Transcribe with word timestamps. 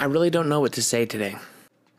I 0.00 0.04
really 0.04 0.30
don't 0.30 0.48
know 0.48 0.60
what 0.60 0.72
to 0.72 0.82
say 0.82 1.04
today. 1.04 1.36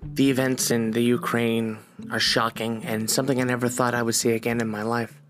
The 0.01 0.31
events 0.31 0.71
in 0.71 0.89
the 0.89 1.03
Ukraine 1.03 1.77
are 2.09 2.19
shocking 2.19 2.83
and 2.83 3.07
something 3.07 3.39
I 3.39 3.43
never 3.43 3.69
thought 3.69 3.93
I 3.93 4.01
would 4.01 4.15
see 4.15 4.31
again 4.31 4.59
in 4.59 4.67
my 4.67 4.81
life. 4.81 5.21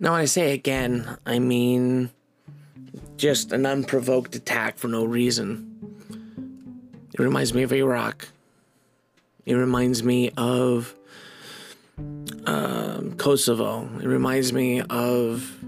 Now, 0.00 0.10
when 0.10 0.20
I 0.20 0.24
say 0.24 0.52
again, 0.52 1.16
I 1.24 1.38
mean 1.38 2.10
just 3.16 3.52
an 3.52 3.66
unprovoked 3.66 4.34
attack 4.34 4.78
for 4.78 4.88
no 4.88 5.04
reason. 5.04 5.70
It 7.14 7.20
reminds 7.20 7.54
me 7.54 7.62
of 7.62 7.72
Iraq. 7.72 8.26
It 9.46 9.54
reminds 9.54 10.02
me 10.02 10.32
of 10.36 10.96
um, 12.46 13.14
Kosovo. 13.16 13.88
It 14.00 14.08
reminds 14.08 14.52
me 14.52 14.80
of 14.80 15.61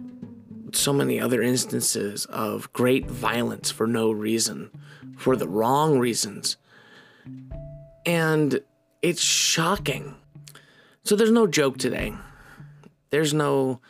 so 0.77 0.93
many 0.93 1.21
other 1.21 1.43
instances 1.43 2.27
of 2.27 2.73
great 2.73 3.07
violence 3.07 3.71
for 3.71 3.87
no 3.87 4.11
reason, 4.11 4.71
for 5.17 5.37
the 5.37 5.49
wrong 5.49 5.99
reasons. 5.99 6.57
And 8.07 8.61
it's 9.03 9.23
shocking. 9.23 10.15
So 11.05 11.17
there's 11.17 11.31
no 11.31 11.47
joke 11.47 11.79
today. 11.79 12.15
There's 13.11 13.35
no 13.35 13.81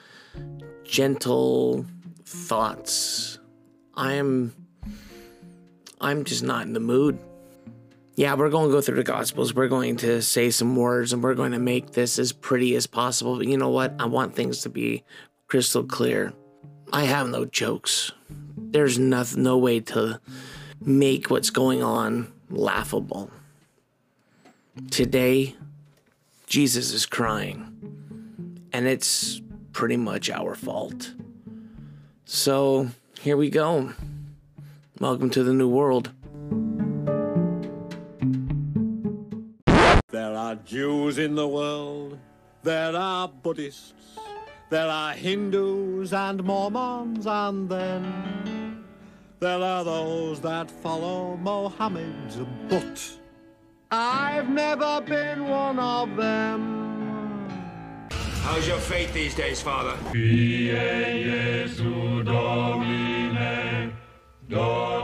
gentle 0.84 1.86
thoughts. 2.24 3.38
I'm 3.94 4.52
I'm 6.00 6.24
just 6.24 6.42
not 6.42 6.66
in 6.66 6.72
the 6.72 6.80
mood. 6.80 7.18
Yeah, 8.16 8.34
we're 8.34 8.50
going 8.50 8.68
to 8.68 8.72
go 8.72 8.80
through 8.80 8.96
the 8.96 9.04
gospels. 9.04 9.54
We're 9.54 9.68
going 9.68 9.96
to 9.98 10.22
say 10.22 10.50
some 10.50 10.76
words 10.76 11.12
and 11.12 11.22
we're 11.22 11.34
going 11.34 11.52
to 11.52 11.58
make 11.58 11.92
this 11.92 12.18
as 12.18 12.32
pretty 12.32 12.76
as 12.76 12.86
possible. 12.86 13.38
But 13.38 13.46
you 13.46 13.56
know 13.56 13.70
what? 13.70 13.94
I 13.98 14.04
want 14.04 14.34
things 14.34 14.60
to 14.62 14.68
be 14.68 15.02
crystal 15.48 15.82
clear. 15.82 16.32
I 16.92 17.04
have 17.04 17.28
no 17.28 17.44
jokes. 17.44 18.12
There's 18.56 18.98
no, 18.98 19.24
no 19.36 19.58
way 19.58 19.80
to 19.80 20.20
make 20.80 21.30
what's 21.30 21.50
going 21.50 21.82
on 21.82 22.32
laughable. 22.50 23.30
Today, 24.90 25.54
Jesus 26.46 26.92
is 26.92 27.06
crying, 27.06 28.68
and 28.72 28.86
it's 28.86 29.40
pretty 29.72 29.96
much 29.96 30.30
our 30.30 30.54
fault. 30.54 31.14
So, 32.24 32.88
here 33.20 33.36
we 33.36 33.50
go. 33.50 33.92
Welcome 35.00 35.30
to 35.30 35.42
the 35.42 35.52
new 35.52 35.68
world. 35.68 36.10
There 40.10 40.34
are 40.36 40.54
Jews 40.56 41.18
in 41.18 41.34
the 41.34 41.48
world, 41.48 42.18
there 42.62 42.94
are 42.94 43.28
Buddhists, 43.28 43.94
there 44.70 44.88
are 44.88 45.12
Hindus 45.12 46.12
and 46.12 46.42
Mormons, 46.42 47.26
and 47.26 47.68
then 47.68 48.84
there 49.40 49.60
are 49.60 49.84
those 49.84 50.40
that 50.40 50.70
follow 50.70 51.36
Mohammed, 51.36 52.46
but 52.68 53.18
I've 53.90 54.48
never 54.48 55.00
been 55.00 55.48
one 55.48 55.78
of 55.78 56.16
them. 56.16 56.84
How's 58.42 58.66
your 58.66 58.78
faith 58.78 59.12
these 59.14 59.34
days, 59.34 59.60
Father? 59.62 59.96
Oh, 64.56 64.94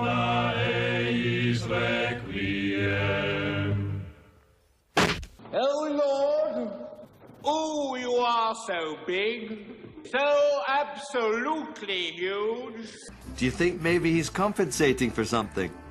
Oh, 7.52 7.96
you 7.96 8.14
are 8.14 8.54
so 8.54 8.96
big. 9.08 9.66
So 10.08 10.62
absolutely 10.68 12.12
huge. 12.12 12.92
Do 13.36 13.44
you 13.44 13.50
think 13.50 13.82
maybe 13.82 14.12
he's 14.12 14.30
compensating 14.30 15.10
for 15.10 15.24
something? 15.24 15.72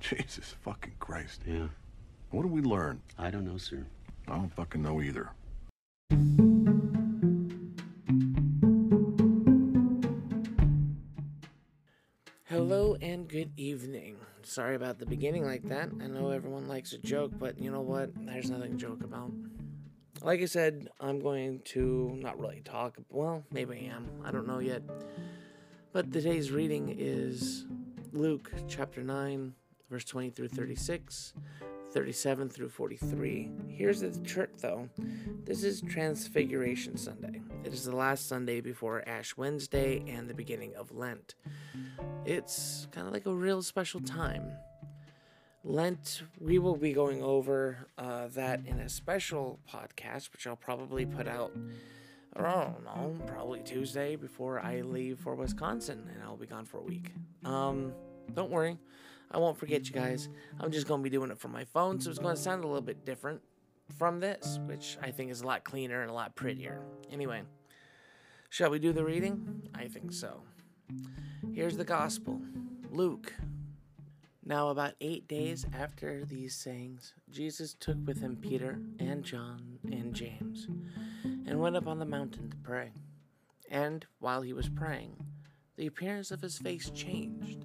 Jesus 0.00 0.54
fucking 0.62 0.94
Christ. 0.98 1.42
Yeah. 1.46 1.68
What 2.30 2.42
did 2.44 2.50
we 2.50 2.62
learn? 2.62 3.02
I 3.18 3.30
don't 3.30 3.44
know, 3.44 3.58
sir. 3.58 3.84
I 4.26 4.36
don't 4.36 4.54
fucking 4.54 4.82
know 4.82 5.02
either. 5.02 5.28
Good 13.44 13.60
evening. 13.60 14.16
Sorry 14.42 14.74
about 14.74 14.98
the 14.98 15.04
beginning 15.04 15.44
like 15.44 15.68
that. 15.68 15.90
I 16.00 16.06
know 16.06 16.30
everyone 16.30 16.66
likes 16.66 16.94
a 16.94 16.98
joke, 16.98 17.30
but 17.38 17.58
you 17.58 17.70
know 17.70 17.82
what? 17.82 18.08
There's 18.24 18.48
nothing 18.48 18.70
to 18.70 18.78
joke 18.78 19.04
about. 19.04 19.32
Like 20.22 20.40
I 20.40 20.46
said, 20.46 20.88
I'm 20.98 21.20
going 21.20 21.60
to 21.66 22.16
not 22.22 22.40
really 22.40 22.62
talk. 22.64 22.96
Well, 23.10 23.44
maybe 23.52 23.74
I 23.74 23.94
am. 23.94 24.08
I 24.24 24.30
don't 24.30 24.46
know 24.46 24.60
yet. 24.60 24.80
But 25.92 26.10
today's 26.10 26.52
reading 26.52 26.94
is 26.98 27.66
Luke 28.12 28.50
chapter 28.66 29.02
9, 29.02 29.52
verse 29.90 30.06
20 30.06 30.30
through 30.30 30.48
36, 30.48 31.34
37 31.94 32.48
through 32.48 32.68
43. 32.70 33.50
Here's 33.68 34.00
the 34.00 34.10
trick 34.24 34.56
though 34.58 34.88
this 35.44 35.62
is 35.62 35.80
Transfiguration 35.80 36.96
Sunday. 36.96 37.40
It 37.62 37.72
is 37.72 37.84
the 37.84 37.94
last 37.94 38.28
Sunday 38.28 38.60
before 38.60 39.08
Ash 39.08 39.36
Wednesday 39.36 40.02
and 40.08 40.28
the 40.28 40.34
beginning 40.34 40.74
of 40.74 40.90
Lent. 40.90 41.36
It's 42.24 42.88
kind 42.90 43.06
of 43.06 43.12
like 43.12 43.26
a 43.26 43.32
real 43.32 43.62
special 43.62 44.00
time. 44.00 44.50
Lent, 45.62 46.24
we 46.40 46.58
will 46.58 46.76
be 46.76 46.92
going 46.92 47.22
over 47.22 47.86
uh, 47.96 48.26
that 48.34 48.62
in 48.66 48.80
a 48.80 48.88
special 48.88 49.60
podcast, 49.72 50.32
which 50.32 50.48
I'll 50.48 50.56
probably 50.56 51.06
put 51.06 51.28
out, 51.28 51.52
I 52.34 52.42
don't 52.42 52.84
know, 52.84 53.16
probably 53.28 53.60
Tuesday 53.60 54.16
before 54.16 54.58
I 54.58 54.80
leave 54.80 55.20
for 55.20 55.36
Wisconsin, 55.36 56.10
and 56.12 56.24
I'll 56.24 56.36
be 56.36 56.46
gone 56.46 56.64
for 56.64 56.78
a 56.78 56.82
week. 56.82 57.12
Um, 57.44 57.92
don't 58.34 58.50
worry, 58.50 58.78
I 59.34 59.38
won't 59.38 59.58
forget 59.58 59.86
you 59.88 59.92
guys. 59.92 60.28
I'm 60.60 60.70
just 60.70 60.86
going 60.86 61.00
to 61.00 61.02
be 61.02 61.10
doing 61.10 61.32
it 61.32 61.38
from 61.40 61.50
my 61.50 61.64
phone, 61.64 62.00
so 62.00 62.08
it's 62.08 62.20
going 62.20 62.36
to 62.36 62.40
sound 62.40 62.62
a 62.62 62.68
little 62.68 62.80
bit 62.80 63.04
different 63.04 63.40
from 63.98 64.20
this, 64.20 64.60
which 64.66 64.96
I 65.02 65.10
think 65.10 65.32
is 65.32 65.40
a 65.40 65.46
lot 65.46 65.64
cleaner 65.64 66.02
and 66.02 66.10
a 66.10 66.14
lot 66.14 66.36
prettier. 66.36 66.80
Anyway, 67.10 67.42
shall 68.48 68.70
we 68.70 68.78
do 68.78 68.92
the 68.92 69.04
reading? 69.04 69.68
I 69.74 69.88
think 69.88 70.12
so. 70.12 70.42
Here's 71.52 71.76
the 71.76 71.84
gospel 71.84 72.40
Luke. 72.90 73.34
Now, 74.46 74.68
about 74.68 74.94
eight 75.00 75.26
days 75.26 75.66
after 75.76 76.24
these 76.24 76.54
sayings, 76.54 77.14
Jesus 77.30 77.74
took 77.74 77.96
with 78.06 78.20
him 78.20 78.36
Peter 78.36 78.78
and 79.00 79.24
John 79.24 79.78
and 79.90 80.14
James 80.14 80.68
and 81.24 81.58
went 81.58 81.76
up 81.76 81.88
on 81.88 81.98
the 81.98 82.04
mountain 82.04 82.50
to 82.50 82.56
pray. 82.58 82.92
And 83.70 84.06
while 84.20 84.42
he 84.42 84.52
was 84.52 84.68
praying, 84.68 85.16
the 85.76 85.86
appearance 85.86 86.30
of 86.30 86.42
his 86.42 86.58
face 86.58 86.90
changed, 86.90 87.64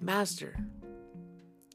Master, 0.00 0.56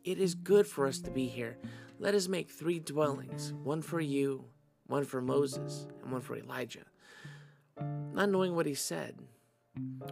it 0.03 0.19
is 0.19 0.35
good 0.35 0.67
for 0.67 0.87
us 0.87 0.99
to 0.99 1.11
be 1.11 1.27
here. 1.27 1.57
Let 1.97 2.15
us 2.15 2.27
make 2.27 2.49
three 2.49 2.79
dwellings 2.79 3.53
one 3.63 3.81
for 3.81 3.99
you, 3.99 4.45
one 4.87 5.05
for 5.05 5.21
Moses, 5.21 5.87
and 6.01 6.11
one 6.11 6.21
for 6.21 6.35
Elijah. 6.35 6.85
Not 8.13 8.29
knowing 8.29 8.55
what 8.55 8.65
he 8.65 8.73
said, 8.73 9.19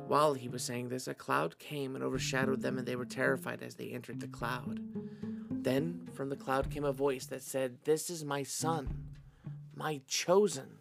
while 0.07 0.33
he 0.33 0.47
was 0.47 0.63
saying 0.63 0.89
this, 0.89 1.07
a 1.07 1.13
cloud 1.13 1.59
came 1.59 1.95
and 1.95 2.03
overshadowed 2.03 2.61
them, 2.61 2.77
and 2.77 2.87
they 2.87 2.95
were 2.95 3.05
terrified 3.05 3.61
as 3.61 3.75
they 3.75 3.89
entered 3.89 4.19
the 4.19 4.27
cloud. 4.27 4.79
Then 5.49 6.09
from 6.13 6.29
the 6.29 6.35
cloud 6.35 6.69
came 6.69 6.85
a 6.85 6.93
voice 6.93 7.25
that 7.25 7.41
said, 7.41 7.79
This 7.83 8.09
is 8.09 8.23
my 8.23 8.43
son, 8.43 9.17
my 9.75 10.01
chosen. 10.07 10.79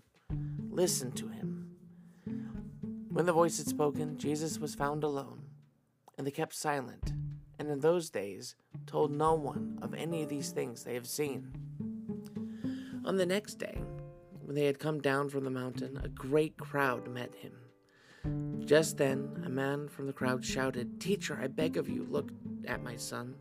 Listen 0.70 1.10
to 1.12 1.28
him. 1.28 1.70
When 3.08 3.26
the 3.26 3.32
voice 3.32 3.58
had 3.58 3.66
spoken, 3.66 4.18
Jesus 4.18 4.58
was 4.58 4.74
found 4.74 5.02
alone, 5.02 5.42
and 6.16 6.26
they 6.26 6.30
kept 6.30 6.54
silent, 6.54 7.12
and 7.58 7.70
in 7.70 7.80
those 7.80 8.10
days 8.10 8.54
told 8.86 9.10
no 9.10 9.34
one 9.34 9.78
of 9.82 9.94
any 9.94 10.22
of 10.22 10.28
these 10.28 10.50
things 10.50 10.84
they 10.84 10.94
have 10.94 11.06
seen. 11.06 11.52
On 13.04 13.16
the 13.16 13.26
next 13.26 13.54
day, 13.54 13.78
when 14.42 14.54
they 14.54 14.64
had 14.64 14.78
come 14.78 15.00
down 15.00 15.28
from 15.28 15.44
the 15.44 15.50
mountain, 15.50 16.00
a 16.02 16.08
great 16.08 16.56
crowd 16.56 17.08
met 17.08 17.34
him. 17.34 17.52
Just 18.64 18.96
then, 18.96 19.42
a 19.44 19.48
man 19.48 19.88
from 19.88 20.06
the 20.06 20.12
crowd 20.12 20.44
shouted, 20.44 21.00
Teacher, 21.00 21.38
I 21.40 21.46
beg 21.46 21.76
of 21.76 21.88
you, 21.88 22.06
look 22.08 22.30
at 22.66 22.82
my 22.82 22.96
son. 22.96 23.36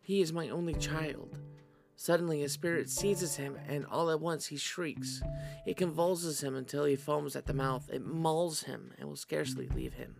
He 0.00 0.20
is 0.20 0.32
my 0.32 0.48
only 0.48 0.74
child. 0.74 1.38
Suddenly, 1.94 2.42
a 2.42 2.48
spirit 2.48 2.90
seizes 2.90 3.36
him, 3.36 3.56
and 3.68 3.86
all 3.86 4.10
at 4.10 4.20
once 4.20 4.46
he 4.46 4.56
shrieks. 4.56 5.22
It 5.64 5.76
convulses 5.76 6.42
him 6.42 6.56
until 6.56 6.84
he 6.84 6.96
foams 6.96 7.36
at 7.36 7.46
the 7.46 7.54
mouth. 7.54 7.88
It 7.92 8.04
mauls 8.04 8.64
him 8.64 8.92
and 8.98 9.08
will 9.08 9.16
scarcely 9.16 9.68
leave 9.68 9.94
him. 9.94 10.16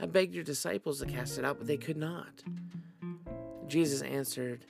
I 0.00 0.06
begged 0.06 0.34
your 0.34 0.44
disciples 0.44 1.00
to 1.00 1.06
cast 1.06 1.38
it 1.38 1.44
out, 1.44 1.58
but 1.58 1.66
they 1.66 1.76
could 1.76 1.98
not. 1.98 2.42
Jesus 3.66 4.00
answered, 4.00 4.64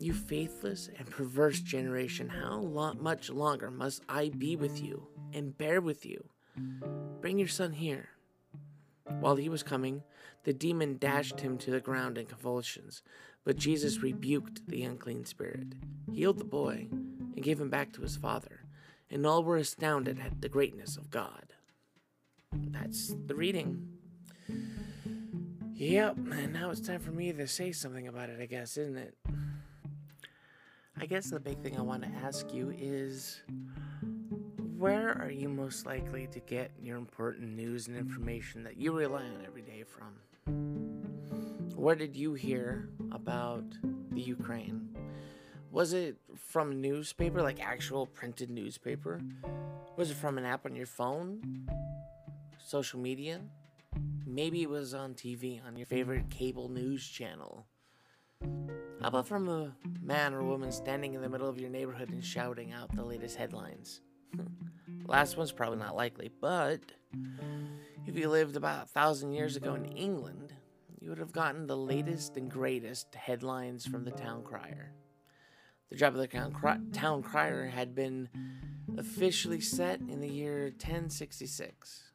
You 0.00 0.12
faithless 0.12 0.90
and 0.98 1.08
perverse 1.08 1.60
generation, 1.60 2.28
how 2.28 2.56
lo- 2.56 2.94
much 2.94 3.30
longer 3.30 3.70
must 3.70 4.02
I 4.08 4.30
be 4.30 4.56
with 4.56 4.82
you 4.82 5.06
and 5.32 5.56
bear 5.56 5.80
with 5.80 6.04
you? 6.04 6.28
Bring 7.20 7.38
your 7.38 7.48
son 7.48 7.72
here. 7.72 8.08
While 9.20 9.36
he 9.36 9.48
was 9.48 9.62
coming, 9.62 10.02
the 10.44 10.52
demon 10.52 10.98
dashed 10.98 11.40
him 11.40 11.56
to 11.58 11.70
the 11.70 11.80
ground 11.80 12.18
in 12.18 12.26
convulsions, 12.26 13.02
but 13.44 13.56
Jesus 13.56 14.02
rebuked 14.02 14.68
the 14.68 14.82
unclean 14.82 15.24
spirit, 15.24 15.74
healed 16.12 16.38
the 16.38 16.44
boy, 16.44 16.88
and 16.90 17.42
gave 17.42 17.60
him 17.60 17.70
back 17.70 17.92
to 17.92 18.02
his 18.02 18.16
father, 18.16 18.60
and 19.10 19.24
all 19.24 19.44
were 19.44 19.56
astounded 19.56 20.18
at 20.20 20.40
the 20.40 20.48
greatness 20.48 20.96
of 20.96 21.10
God. 21.10 21.54
That's 22.52 23.14
the 23.26 23.34
reading. 23.34 23.97
Yep, 25.74 26.16
and 26.32 26.52
now 26.52 26.70
it's 26.70 26.80
time 26.80 27.00
for 27.00 27.12
me 27.12 27.32
to 27.32 27.46
say 27.46 27.70
something 27.70 28.08
about 28.08 28.30
it, 28.30 28.40
I 28.40 28.46
guess, 28.46 28.76
isn't 28.76 28.96
it? 28.96 29.14
I 31.00 31.06
guess 31.06 31.30
the 31.30 31.38
big 31.38 31.60
thing 31.60 31.78
I 31.78 31.82
want 31.82 32.02
to 32.02 32.08
ask 32.24 32.52
you 32.52 32.74
is 32.76 33.40
where 34.76 35.16
are 35.20 35.30
you 35.30 35.48
most 35.48 35.86
likely 35.86 36.26
to 36.28 36.40
get 36.40 36.72
your 36.80 36.96
important 36.96 37.54
news 37.56 37.86
and 37.86 37.96
information 37.96 38.64
that 38.64 38.76
you 38.76 38.90
rely 38.92 39.22
on 39.22 39.44
every 39.46 39.62
day 39.62 39.84
from? 39.84 40.14
Where 41.76 41.94
did 41.94 42.16
you 42.16 42.34
hear 42.34 42.88
about 43.12 43.64
the 44.10 44.20
Ukraine? 44.20 44.96
Was 45.70 45.92
it 45.92 46.16
from 46.36 46.72
a 46.72 46.74
newspaper, 46.74 47.40
like 47.40 47.64
actual 47.64 48.06
printed 48.06 48.50
newspaper? 48.50 49.20
Was 49.96 50.10
it 50.10 50.16
from 50.16 50.38
an 50.38 50.44
app 50.44 50.66
on 50.66 50.74
your 50.74 50.86
phone? 50.86 51.68
Social 52.58 52.98
media? 52.98 53.40
Maybe 54.26 54.62
it 54.62 54.70
was 54.70 54.94
on 54.94 55.14
TV 55.14 55.60
on 55.66 55.76
your 55.76 55.86
favorite 55.86 56.30
cable 56.30 56.68
news 56.68 57.08
channel. 57.08 57.66
How 58.40 59.08
about 59.08 59.26
from 59.26 59.48
a 59.48 59.74
man 60.00 60.34
or 60.34 60.44
woman 60.44 60.70
standing 60.70 61.14
in 61.14 61.22
the 61.22 61.28
middle 61.28 61.48
of 61.48 61.58
your 61.58 61.70
neighborhood 61.70 62.10
and 62.10 62.24
shouting 62.24 62.72
out 62.72 62.94
the 62.94 63.04
latest 63.04 63.36
headlines? 63.36 64.00
Last 65.06 65.36
one's 65.36 65.50
probably 65.50 65.78
not 65.78 65.96
likely, 65.96 66.30
but 66.40 66.80
if 68.06 68.16
you 68.16 68.28
lived 68.28 68.56
about 68.56 68.84
a 68.84 68.88
thousand 68.88 69.32
years 69.32 69.56
ago 69.56 69.74
in 69.74 69.86
England, 69.86 70.52
you 71.00 71.08
would 71.08 71.18
have 71.18 71.32
gotten 71.32 71.66
the 71.66 71.76
latest 71.76 72.36
and 72.36 72.50
greatest 72.50 73.14
headlines 73.14 73.86
from 73.86 74.04
the 74.04 74.10
town 74.10 74.42
crier. 74.42 74.92
The 75.90 75.96
job 75.96 76.14
of 76.14 76.20
the 76.20 76.28
town, 76.28 76.90
town 76.92 77.22
crier 77.22 77.66
had 77.66 77.94
been 77.94 78.28
officially 78.98 79.60
set 79.60 80.00
in 80.00 80.20
the 80.20 80.28
year 80.28 80.64
1066. 80.64 82.07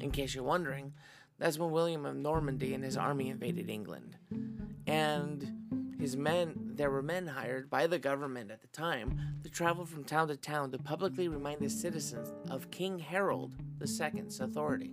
In 0.00 0.10
case 0.10 0.34
you're 0.34 0.44
wondering, 0.44 0.92
that's 1.38 1.58
when 1.58 1.70
William 1.70 2.04
of 2.04 2.16
Normandy 2.16 2.74
and 2.74 2.84
his 2.84 2.96
army 2.96 3.30
invaded 3.30 3.70
England. 3.70 4.16
And 4.86 5.96
his 6.00 6.16
men, 6.16 6.72
there 6.74 6.90
were 6.90 7.02
men 7.02 7.26
hired 7.26 7.70
by 7.70 7.86
the 7.86 7.98
government 7.98 8.50
at 8.50 8.60
the 8.60 8.68
time 8.68 9.18
to 9.42 9.50
travel 9.50 9.84
from 9.84 10.04
town 10.04 10.28
to 10.28 10.36
town 10.36 10.70
to 10.72 10.78
publicly 10.78 11.28
remind 11.28 11.60
the 11.60 11.70
citizens 11.70 12.32
of 12.50 12.70
King 12.70 12.98
Harold 12.98 13.52
II's 13.80 14.40
authority. 14.40 14.92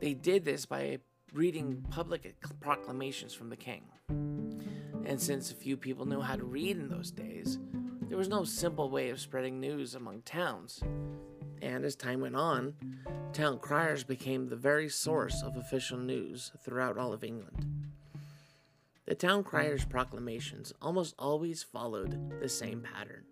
They 0.00 0.14
did 0.14 0.44
this 0.44 0.66
by 0.66 0.98
reading 1.32 1.84
public 1.90 2.34
proclamations 2.60 3.34
from 3.34 3.50
the 3.50 3.56
king. 3.56 3.84
And 4.08 5.20
since 5.20 5.52
few 5.52 5.76
people 5.76 6.06
knew 6.06 6.20
how 6.20 6.36
to 6.36 6.44
read 6.44 6.76
in 6.76 6.88
those 6.88 7.10
days, 7.10 7.58
there 8.08 8.18
was 8.18 8.28
no 8.28 8.44
simple 8.44 8.90
way 8.90 9.10
of 9.10 9.20
spreading 9.20 9.60
news 9.60 9.94
among 9.94 10.22
towns. 10.22 10.82
And 11.62 11.84
as 11.84 11.96
time 11.96 12.20
went 12.20 12.36
on, 12.36 12.74
town 13.32 13.58
criers 13.58 14.04
became 14.04 14.48
the 14.48 14.56
very 14.56 14.88
source 14.88 15.42
of 15.42 15.56
official 15.56 15.98
news 15.98 16.52
throughout 16.64 16.98
all 16.98 17.12
of 17.12 17.24
England. 17.24 17.66
The 19.06 19.14
town 19.14 19.42
crier's 19.42 19.84
proclamations 19.84 20.72
almost 20.80 21.14
always 21.18 21.62
followed 21.62 22.40
the 22.40 22.48
same 22.48 22.80
pattern. 22.80 23.24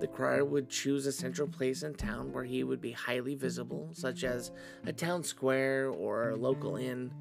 The 0.00 0.06
crier 0.06 0.44
would 0.44 0.68
choose 0.68 1.06
a 1.06 1.12
central 1.12 1.48
place 1.48 1.82
in 1.82 1.94
town 1.94 2.32
where 2.32 2.44
he 2.44 2.62
would 2.62 2.80
be 2.80 2.92
highly 2.92 3.34
visible, 3.34 3.90
such 3.92 4.22
as 4.22 4.52
a 4.86 4.92
town 4.92 5.24
square 5.24 5.88
or 5.88 6.30
a 6.30 6.36
local 6.36 6.76
inn. 6.76 7.12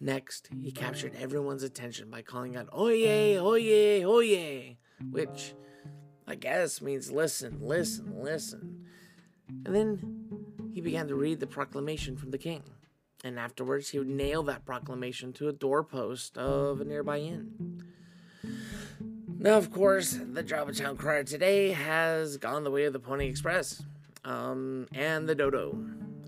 Next, 0.00 0.48
he 0.60 0.72
captured 0.72 1.14
everyone's 1.16 1.62
attention 1.62 2.10
by 2.10 2.22
calling 2.22 2.56
out, 2.56 2.68
Oye, 2.72 3.38
oye, 3.38 4.04
oye, 4.04 4.76
which 5.10 5.54
I 6.26 6.34
guess 6.34 6.80
means 6.82 7.12
listen, 7.12 7.58
listen, 7.60 8.14
listen. 8.20 8.86
And 9.48 9.74
then 9.74 10.70
he 10.74 10.80
began 10.80 11.08
to 11.08 11.14
read 11.14 11.40
the 11.40 11.46
proclamation 11.46 12.16
from 12.16 12.30
the 12.30 12.38
king. 12.38 12.62
And 13.24 13.38
afterwards, 13.38 13.90
he 13.90 13.98
would 13.98 14.08
nail 14.08 14.42
that 14.44 14.64
proclamation 14.64 15.32
to 15.34 15.48
a 15.48 15.52
doorpost 15.52 16.36
of 16.36 16.80
a 16.80 16.84
nearby 16.84 17.18
inn. 17.18 17.82
Now, 19.38 19.58
of 19.58 19.70
course, 19.70 20.18
the 20.20 20.42
Java 20.42 20.72
Town 20.72 20.96
Crier 20.96 21.24
today 21.24 21.72
has 21.72 22.36
gone 22.36 22.64
the 22.64 22.70
way 22.70 22.84
of 22.84 22.92
the 22.92 23.00
Pony 23.00 23.26
Express 23.26 23.82
um, 24.24 24.86
and 24.94 25.28
the 25.28 25.34
Dodo. 25.34 25.78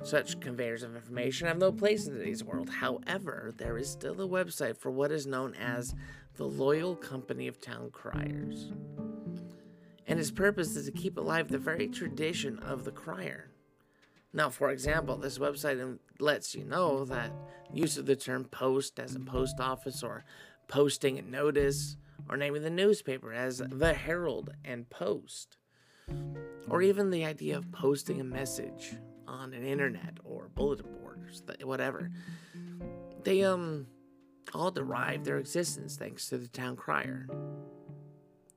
Such 0.02 0.38
conveyors 0.40 0.82
of 0.82 0.94
information 0.94 1.46
have 1.46 1.58
no 1.58 1.72
place 1.72 2.06
in 2.06 2.14
today's 2.14 2.44
world. 2.44 2.68
However, 2.68 3.54
there 3.56 3.78
is 3.78 3.88
still 3.88 4.20
a 4.20 4.28
website 4.28 4.76
for 4.76 4.90
what 4.90 5.10
is 5.10 5.26
known 5.26 5.54
as 5.54 5.94
the 6.36 6.44
Loyal 6.44 6.94
Company 6.96 7.48
of 7.48 7.60
Town 7.60 7.90
Criers. 7.90 8.72
And 10.06 10.20
its 10.20 10.30
purpose 10.30 10.76
is 10.76 10.86
to 10.86 10.92
keep 10.92 11.16
alive 11.16 11.48
the 11.48 11.58
very 11.58 11.88
tradition 11.88 12.58
of 12.58 12.84
the 12.84 12.92
crier. 12.92 13.50
Now, 14.32 14.50
for 14.50 14.70
example, 14.70 15.16
this 15.16 15.38
website 15.38 15.98
lets 16.18 16.54
you 16.54 16.64
know 16.64 17.04
that 17.04 17.32
use 17.72 17.96
of 17.96 18.06
the 18.06 18.16
term 18.16 18.44
post 18.44 18.98
as 18.98 19.14
in 19.14 19.24
post 19.24 19.60
office 19.60 20.02
or 20.02 20.24
posting 20.68 21.18
a 21.18 21.22
notice 21.22 21.96
or 22.28 22.36
naming 22.36 22.62
the 22.62 22.70
newspaper 22.70 23.32
as 23.32 23.58
the 23.58 23.94
Herald 23.94 24.50
and 24.64 24.88
Post, 24.90 25.56
or 26.68 26.82
even 26.82 27.10
the 27.10 27.24
idea 27.24 27.56
of 27.56 27.70
posting 27.72 28.20
a 28.20 28.24
message 28.24 28.94
on 29.26 29.52
an 29.52 29.64
internet 29.64 30.18
or 30.24 30.48
bulletin 30.54 30.86
boards, 31.00 31.42
whatever. 31.62 32.10
They 33.22 33.42
um 33.42 33.86
all 34.52 34.70
derive 34.70 35.24
their 35.24 35.38
existence 35.38 35.96
thanks 35.96 36.28
to 36.28 36.38
the 36.38 36.48
town 36.48 36.76
crier. 36.76 37.26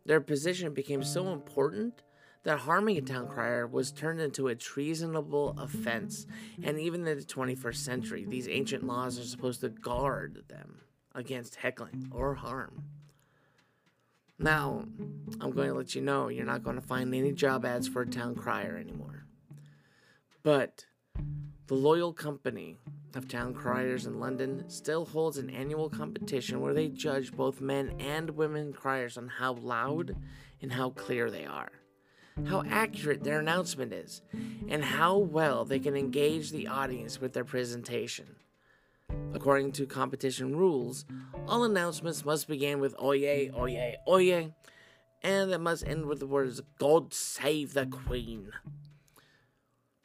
Their 0.07 0.21
position 0.21 0.73
became 0.73 1.03
so 1.03 1.25
mm. 1.25 1.33
important 1.33 2.01
that 2.43 2.59
harming 2.59 2.97
a 2.97 3.01
town 3.01 3.27
crier 3.27 3.67
was 3.67 3.91
turned 3.91 4.21
into 4.21 4.47
a 4.47 4.55
treasonable 4.55 5.53
offense, 5.59 6.25
and 6.63 6.79
even 6.79 7.05
in 7.05 7.17
the 7.17 7.23
21st 7.23 7.75
century, 7.75 8.25
these 8.25 8.47
ancient 8.47 8.87
laws 8.87 9.19
are 9.19 9.25
supposed 9.25 9.61
to 9.61 9.69
guard 9.69 10.43
them 10.47 10.79
against 11.13 11.55
heckling 11.55 12.09
or 12.13 12.35
harm. 12.35 12.85
Now, 14.39 14.85
I'm 15.41 15.51
going 15.51 15.67
to 15.67 15.73
let 15.73 15.93
you 15.93 16.01
know 16.01 16.29
you're 16.29 16.45
not 16.45 16.63
going 16.63 16.77
to 16.77 16.81
find 16.81 17.13
any 17.13 17.33
job 17.33 17.65
ads 17.65 17.87
for 17.87 18.03
a 18.03 18.07
town 18.07 18.35
crier 18.35 18.77
anymore. 18.77 19.25
But 20.41 20.85
the 21.67 21.75
Loyal 21.75 22.13
Company 22.13 22.77
of 23.13 23.27
Town 23.27 23.53
Criers 23.53 24.05
in 24.05 24.21
London 24.21 24.63
still 24.69 25.03
holds 25.03 25.37
an 25.37 25.49
annual 25.49 25.89
competition 25.89 26.61
where 26.61 26.73
they 26.73 26.87
judge 26.87 27.33
both 27.33 27.59
men 27.59 27.93
and 27.99 28.29
women 28.29 28.71
criers 28.71 29.17
on 29.17 29.27
how 29.27 29.53
loud 29.53 30.15
and 30.61 30.71
how 30.71 30.91
clear 30.91 31.29
they 31.29 31.45
are, 31.45 31.71
how 32.45 32.63
accurate 32.69 33.21
their 33.21 33.39
announcement 33.39 33.91
is, 33.91 34.21
and 34.69 34.81
how 34.81 35.17
well 35.17 35.65
they 35.65 35.79
can 35.79 35.97
engage 35.97 36.51
the 36.51 36.67
audience 36.67 37.19
with 37.19 37.33
their 37.33 37.43
presentation. 37.43 38.37
According 39.33 39.73
to 39.73 39.85
competition 39.85 40.55
rules, 40.55 41.03
all 41.47 41.65
announcements 41.65 42.23
must 42.23 42.47
begin 42.47 42.79
with 42.79 42.95
oye, 42.97 43.49
oye, 43.53 43.95
oye, 44.07 44.53
and 45.21 45.51
it 45.51 45.59
must 45.59 45.85
end 45.85 46.05
with 46.05 46.19
the 46.19 46.27
words 46.27 46.61
God 46.79 47.13
save 47.13 47.73
the 47.73 47.85
Queen. 47.85 48.51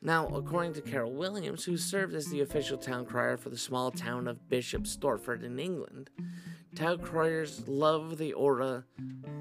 Now, 0.04 0.26
according 0.26 0.72
to 0.74 0.80
Carol 0.80 1.12
Williams, 1.12 1.64
who 1.64 1.76
served 1.76 2.14
as 2.14 2.26
the 2.26 2.40
official 2.40 2.76
town 2.76 3.06
crier 3.06 3.36
for 3.36 3.50
the 3.50 3.56
small 3.56 3.92
town 3.92 4.26
of 4.26 4.48
Bishop 4.48 4.82
Stortford 4.82 5.44
in 5.44 5.60
England, 5.60 6.10
town 6.74 6.98
criers 6.98 7.68
love 7.68 8.18
the 8.18 8.32
aura 8.32 8.84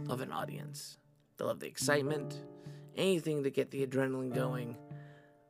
of 0.08 0.22
an 0.22 0.32
audience. 0.32 1.00
They 1.38 1.46
love 1.46 1.62
the 1.62 1.68
excitement, 1.68 2.44
anything 2.96 3.42
to 3.42 3.50
get 3.50 3.72
the 3.72 3.86
adrenaline 3.88 4.36
going. 4.36 4.78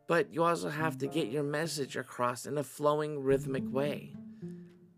But 0.08 0.34
you 0.34 0.44
also 0.44 0.70
have 0.70 0.98
to 1.00 1.08
get 1.08 1.28
your 1.28 1.44
message 1.44 1.98
across 1.98 2.46
in 2.46 2.58
a 2.58 2.64
flowing, 2.64 3.22
rhythmic 3.22 3.64
way. 3.70 4.16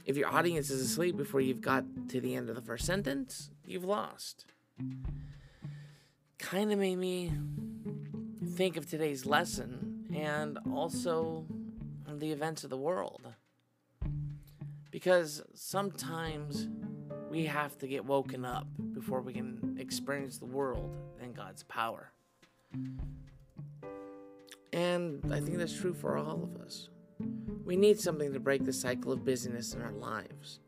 If 0.05 0.15
your 0.15 0.27
audience 0.27 0.69
is 0.69 0.81
asleep 0.81 1.17
before 1.17 1.41
you've 1.41 1.61
got 1.61 1.85
to 2.09 2.21
the 2.21 2.35
end 2.35 2.49
of 2.49 2.55
the 2.55 2.61
first 2.61 2.85
sentence, 2.85 3.49
you've 3.65 3.83
lost. 3.83 4.45
Kind 6.37 6.71
of 6.71 6.77
made 6.77 6.97
me 6.97 7.31
think 8.55 8.77
of 8.77 8.87
today's 8.87 9.25
lesson 9.25 9.92
and 10.13 10.59
also 10.73 11.45
the 12.07 12.31
events 12.31 12.63
of 12.63 12.69
the 12.69 12.77
world. 12.77 13.33
Because 14.91 15.41
sometimes 15.55 16.67
we 17.29 17.45
have 17.45 17.77
to 17.79 17.87
get 17.87 18.05
woken 18.05 18.45
up 18.45 18.67
before 18.93 19.21
we 19.21 19.33
can 19.33 19.75
experience 19.79 20.37
the 20.37 20.45
world 20.45 20.95
and 21.21 21.35
God's 21.35 21.63
power. 21.63 22.11
And 24.71 25.21
I 25.31 25.39
think 25.39 25.57
that's 25.57 25.75
true 25.75 25.93
for 25.93 26.17
all 26.17 26.43
of 26.43 26.61
us. 26.61 26.89
We 27.65 27.75
need 27.75 27.99
something 27.99 28.33
to 28.33 28.39
break 28.39 28.65
the 28.65 28.73
cycle 28.73 29.11
of 29.11 29.23
busyness 29.23 29.73
in 29.73 29.81
our 29.81 29.91
lives. 29.91 30.59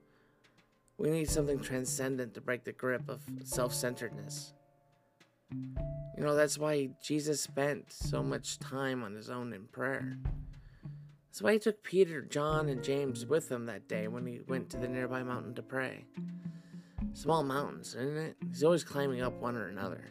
We 0.98 1.10
need 1.10 1.30
something 1.30 1.60
transcendent 1.60 2.34
to 2.36 2.42
break 2.42 2.64
the 2.64 2.72
grip 2.72 3.10
of 3.10 3.22
self 3.44 3.74
centeredness. 3.74 4.54
You 6.18 6.24
know, 6.24 6.36
that's 6.36 6.58
why 6.58 6.90
Jesus 7.02 7.42
spent 7.42 7.92
so 7.92 8.24
much 8.24 8.58
time 8.60 9.04
on 9.04 9.14
his 9.14 9.30
own 9.30 9.52
in 9.52 9.66
prayer. 9.66 10.18
That's 11.28 11.42
why 11.42 11.54
he 11.54 11.60
took 11.60 11.84
Peter, 11.84 12.22
John, 12.22 12.70
and 12.70 12.82
James 12.82 13.26
with 13.26 13.52
him 13.52 13.66
that 13.66 13.90
day 13.90 14.08
when 14.08 14.26
he 14.26 14.40
went 14.48 14.70
to 14.70 14.78
the 14.78 14.88
nearby 14.88 15.24
mountain 15.24 15.54
to 15.56 15.62
pray. 15.62 16.06
Small 17.14 17.44
mountains, 17.44 17.96
isn't 17.96 18.18
it? 18.18 18.38
He's 18.50 18.64
always 18.64 18.86
climbing 18.86 19.22
up 19.22 19.34
one 19.42 19.58
or 19.58 19.68
another. 19.68 20.06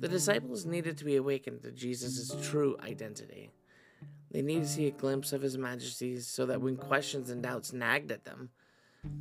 The 0.00 0.08
disciples 0.08 0.66
needed 0.66 0.98
to 0.98 1.04
be 1.04 1.16
awakened 1.16 1.62
to 1.62 1.70
Jesus' 1.70 2.34
true 2.42 2.76
identity. 2.82 3.52
They 4.32 4.42
needed 4.42 4.64
to 4.64 4.68
see 4.68 4.88
a 4.88 4.92
glimpse 4.92 5.32
of 5.32 5.42
his 5.42 5.56
majesty 5.56 6.18
so 6.18 6.46
that 6.46 6.60
when 6.60 6.76
questions 6.76 7.30
and 7.30 7.40
doubts 7.40 7.72
nagged 7.72 8.10
at 8.10 8.24
them, 8.24 8.50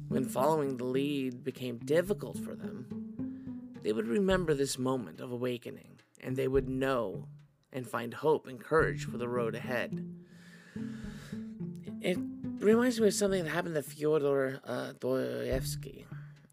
when 0.08 0.26
following 0.26 0.78
the 0.78 0.86
lead 0.86 1.44
became 1.44 1.78
difficult 1.78 2.40
for 2.40 2.56
them, 2.56 3.13
they 3.84 3.92
would 3.92 4.08
remember 4.08 4.54
this 4.54 4.80
moment 4.80 5.20
of 5.20 5.32
awakening 5.32 6.00
and 6.22 6.36
they 6.36 6.48
would 6.48 6.70
know 6.70 7.28
and 7.72 7.88
find 7.88 8.14
hope 8.14 8.48
and 8.48 8.60
courage 8.60 9.06
for 9.06 9.18
the 9.18 9.28
road 9.28 9.56
ahead. 9.56 10.06
It 12.02 12.18
reminds 12.60 13.00
me 13.00 13.08
of 13.08 13.14
something 13.14 13.44
that 13.44 13.50
happened 13.50 13.76
to 13.76 13.84
Fyodor 13.84 14.62
uh, 14.66 14.94
Dostoevsky, 15.00 16.06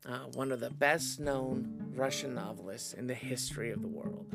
uh, 0.07 0.19
one 0.35 0.51
of 0.51 0.61
the 0.61 0.71
best 0.71 1.21
known 1.21 1.93
Russian 1.95 2.35
novelists 2.35 2.95
in 2.95 3.07
the 3.07 3.15
history 3.15 3.71
of 3.71 3.81
the 3.81 3.89
world. 3.89 4.27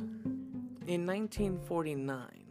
In 0.87 1.05
1949, 1.05 2.45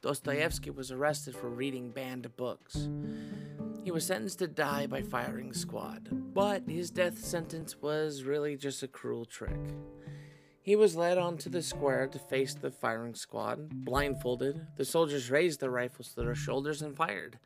Dostoevsky 0.00 0.70
was 0.70 0.90
arrested 0.90 1.34
for 1.34 1.48
reading 1.48 1.90
banned 1.90 2.34
books. 2.36 2.88
He 3.84 3.90
was 3.90 4.06
sentenced 4.06 4.38
to 4.38 4.48
die 4.48 4.86
by 4.86 5.02
firing 5.02 5.52
squad, 5.52 6.08
but 6.10 6.62
his 6.66 6.90
death 6.90 7.18
sentence 7.18 7.76
was 7.82 8.22
really 8.22 8.56
just 8.56 8.82
a 8.82 8.88
cruel 8.88 9.26
trick. 9.26 9.60
He 10.62 10.74
was 10.74 10.96
led 10.96 11.18
onto 11.18 11.50
the 11.50 11.60
square 11.60 12.06
to 12.06 12.18
face 12.18 12.54
the 12.54 12.70
firing 12.70 13.14
squad, 13.14 13.84
blindfolded. 13.84 14.66
The 14.78 14.86
soldiers 14.86 15.30
raised 15.30 15.60
their 15.60 15.68
rifles 15.70 16.14
to 16.14 16.22
their 16.22 16.34
shoulders 16.34 16.80
and 16.80 16.96
fired, 16.96 17.38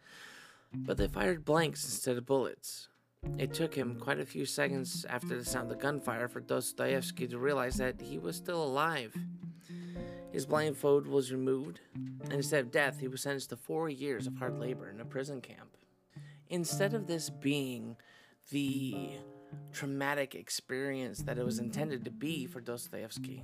but 0.72 0.96
they 0.96 1.08
fired 1.08 1.44
blanks 1.44 1.82
instead 1.82 2.16
of 2.16 2.26
bullets. 2.26 2.86
It 3.36 3.52
took 3.52 3.74
him 3.74 3.96
quite 3.98 4.20
a 4.20 4.24
few 4.24 4.46
seconds 4.46 5.04
after 5.10 5.36
the 5.36 5.44
sound 5.44 5.72
of 5.72 5.80
gunfire 5.80 6.28
for 6.28 6.38
Dostoevsky 6.38 7.26
to 7.26 7.38
realize 7.38 7.78
that 7.78 8.00
he 8.00 8.16
was 8.16 8.36
still 8.36 8.62
alive. 8.62 9.12
His 10.30 10.46
blindfold 10.46 11.08
was 11.08 11.32
removed, 11.32 11.80
and 11.94 12.34
instead 12.34 12.60
of 12.60 12.70
death, 12.70 13.00
he 13.00 13.08
was 13.08 13.22
sentenced 13.22 13.50
to 13.50 13.56
four 13.56 13.88
years 13.88 14.28
of 14.28 14.36
hard 14.36 14.60
labor 14.60 14.88
in 14.88 15.00
a 15.00 15.04
prison 15.04 15.40
camp. 15.40 15.77
Instead 16.50 16.94
of 16.94 17.06
this 17.06 17.30
being 17.30 17.96
the 18.50 19.10
traumatic 19.72 20.34
experience 20.34 21.20
that 21.22 21.38
it 21.38 21.44
was 21.44 21.58
intended 21.58 22.04
to 22.04 22.10
be 22.10 22.46
for 22.46 22.60
Dostoevsky, 22.60 23.42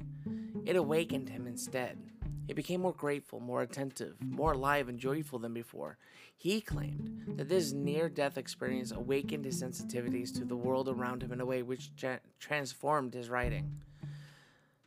it 0.65 0.77
awakened 0.77 1.29
him 1.29 1.47
instead. 1.47 1.99
He 2.47 2.53
became 2.53 2.83
more 2.83 2.93
grateful, 2.93 3.41
more 3.41 3.63
attentive, 3.63 4.17
more 4.21 4.53
alive 4.53 4.89
and 4.89 4.99
joyful 4.99 5.39
than 5.39 5.55
before. 5.55 5.97
He 6.37 6.61
claimed 6.61 7.37
that 7.37 7.49
this 7.49 7.73
near 7.73 8.09
death 8.09 8.37
experience 8.37 8.93
awakened 8.93 9.47
his 9.47 9.63
sensitivities 9.63 10.35
to 10.35 10.45
the 10.45 10.57
world 10.57 10.89
around 10.89 11.23
him 11.23 11.33
in 11.33 11.41
a 11.41 11.47
way 11.47 11.63
which 11.63 11.95
tra- 11.97 12.21
transformed 12.39 13.15
his 13.15 13.31
writing. 13.31 13.81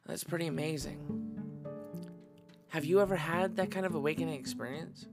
That's 0.06 0.24
pretty 0.24 0.48
amazing. 0.48 1.00
Have 2.70 2.86
you 2.86 3.02
ever 3.02 3.16
had 3.16 3.56
that 3.56 3.72
kind 3.72 3.86
of 3.86 3.96
awakening 3.96 4.40
experience? 4.40 5.08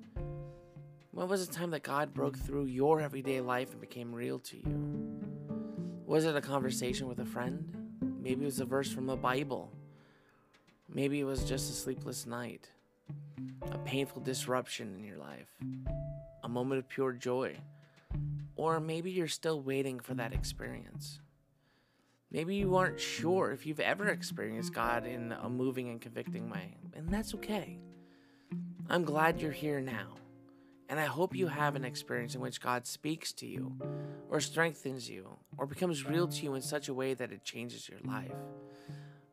When 1.14 1.28
was 1.28 1.46
the 1.46 1.54
time 1.54 1.70
that 1.70 1.84
God 1.84 2.12
broke 2.12 2.36
through 2.36 2.64
your 2.64 3.00
everyday 3.00 3.40
life 3.40 3.70
and 3.70 3.80
became 3.80 4.12
real 4.12 4.40
to 4.40 4.56
you? 4.56 5.22
Was 6.04 6.24
it 6.24 6.34
a 6.34 6.40
conversation 6.40 7.06
with 7.06 7.20
a 7.20 7.24
friend? 7.24 7.72
Maybe 8.20 8.42
it 8.42 8.46
was 8.46 8.58
a 8.58 8.64
verse 8.64 8.90
from 8.90 9.06
the 9.06 9.14
Bible. 9.14 9.70
Maybe 10.92 11.20
it 11.20 11.24
was 11.24 11.44
just 11.44 11.70
a 11.70 11.72
sleepless 11.72 12.26
night, 12.26 12.68
a 13.70 13.78
painful 13.78 14.22
disruption 14.22 14.92
in 14.98 15.04
your 15.04 15.18
life, 15.18 15.46
a 16.42 16.48
moment 16.48 16.80
of 16.80 16.88
pure 16.88 17.12
joy. 17.12 17.58
Or 18.56 18.80
maybe 18.80 19.12
you're 19.12 19.28
still 19.28 19.62
waiting 19.62 20.00
for 20.00 20.14
that 20.14 20.32
experience. 20.32 21.20
Maybe 22.32 22.56
you 22.56 22.74
aren't 22.74 22.98
sure 22.98 23.52
if 23.52 23.66
you've 23.66 23.78
ever 23.78 24.08
experienced 24.08 24.74
God 24.74 25.06
in 25.06 25.30
a 25.30 25.48
moving 25.48 25.90
and 25.90 26.00
convicting 26.00 26.50
way, 26.50 26.76
and 26.92 27.08
that's 27.08 27.34
okay. 27.34 27.78
I'm 28.90 29.04
glad 29.04 29.40
you're 29.40 29.52
here 29.52 29.80
now, 29.80 30.16
and 30.88 31.00
I 31.00 31.06
hope 31.06 31.34
you 31.34 31.46
have 31.46 31.76
an 31.76 31.84
experience 31.84 32.34
in 32.34 32.40
which 32.40 32.60
God 32.60 32.86
speaks 32.86 33.32
to 33.34 33.46
you, 33.46 33.76
or 34.28 34.40
strengthens 34.40 35.08
you, 35.08 35.38
or 35.56 35.66
becomes 35.66 36.06
real 36.06 36.28
to 36.28 36.42
you 36.42 36.54
in 36.54 36.62
such 36.62 36.88
a 36.88 36.94
way 36.94 37.14
that 37.14 37.32
it 37.32 37.44
changes 37.44 37.88
your 37.88 38.00
life. 38.04 38.34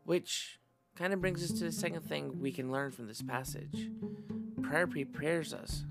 Which 0.03 0.59
kind 0.95 1.13
of 1.13 1.21
brings 1.21 1.43
us 1.43 1.57
to 1.59 1.63
the 1.63 1.71
second 1.71 2.01
thing 2.01 2.39
we 2.39 2.51
can 2.51 2.71
learn 2.71 2.91
from 2.91 3.07
this 3.07 3.21
passage 3.21 3.89
prayer 4.61 4.87
prepares 4.87 5.53
us 5.53 5.83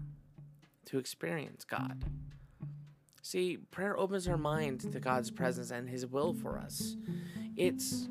to 0.87 0.99
experience 0.99 1.65
God. 1.65 2.05
See, 3.21 3.59
prayer 3.71 3.99
opens 3.99 4.27
our 4.27 4.39
mind 4.39 4.93
to 4.93 5.01
God's 5.01 5.31
presence 5.31 5.71
and 5.71 5.89
His 5.89 6.07
will 6.07 6.33
for 6.33 6.59
us. 6.59 6.97
It's 7.57 8.09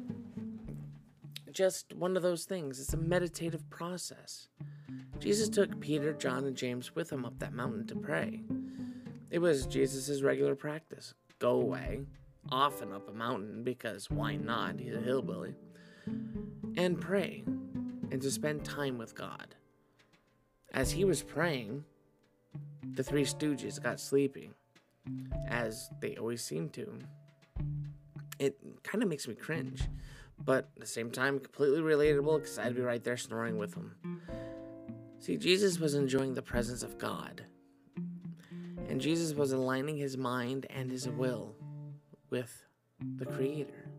just 1.51 1.93
one 1.93 2.15
of 2.15 2.21
those 2.21 2.45
things, 2.45 2.79
it's 2.79 2.93
a 2.93 2.97
meditative 2.97 3.67
process. 3.69 4.48
Jesus 5.19 5.49
took 5.49 5.79
Peter, 5.79 6.13
John, 6.13 6.45
and 6.45 6.55
James 6.55 6.95
with 6.95 7.11
him 7.11 7.25
up 7.25 7.39
that 7.39 7.53
mountain 7.53 7.85
to 7.87 7.95
pray. 7.95 8.41
It 9.29 9.39
was 9.39 9.65
Jesus' 9.65 10.21
regular 10.21 10.55
practice 10.55 11.13
go 11.39 11.61
away, 11.61 12.01
often 12.51 12.91
up 12.91 13.07
a 13.09 13.13
mountain 13.13 13.63
because 13.63 14.09
why 14.09 14.35
not? 14.35 14.79
He's 14.79 14.93
a 14.93 14.99
hillbilly, 14.99 15.55
and 16.77 16.99
pray, 16.99 17.43
and 18.11 18.21
to 18.21 18.31
spend 18.31 18.65
time 18.65 18.97
with 18.97 19.15
God. 19.15 19.55
As 20.73 20.91
he 20.91 21.05
was 21.05 21.23
praying, 21.23 21.83
the 22.93 23.03
three 23.03 23.25
stooges 23.25 23.81
got 23.81 23.99
sleepy 23.99 24.51
as 25.47 25.89
they 26.01 26.15
always 26.17 26.43
seem 26.43 26.69
to. 26.69 26.99
It 28.37 28.57
kind 28.83 29.01
of 29.03 29.09
makes 29.09 29.27
me 29.27 29.35
cringe, 29.35 29.81
but 30.37 30.69
at 30.75 30.81
the 30.81 30.87
same 30.87 31.11
time, 31.11 31.39
completely 31.39 31.81
relatable 31.81 32.39
because 32.39 32.59
I'd 32.59 32.75
be 32.75 32.81
right 32.81 33.03
there 33.03 33.17
snoring 33.17 33.57
with 33.57 33.73
them. 33.73 33.95
See, 35.19 35.35
Jesus 35.35 35.79
was 35.79 35.95
enjoying 35.95 36.33
the 36.33 36.41
presence 36.41 36.81
of 36.81 36.97
God, 36.97 37.43
and 38.87 39.01
Jesus 39.01 39.33
was 39.33 39.51
aligning 39.51 39.97
his 39.97 40.17
mind 40.17 40.65
and 40.69 40.89
his 40.89 41.09
will 41.09 41.55
with 42.29 42.63
the 43.17 43.25
Creator. 43.25 43.89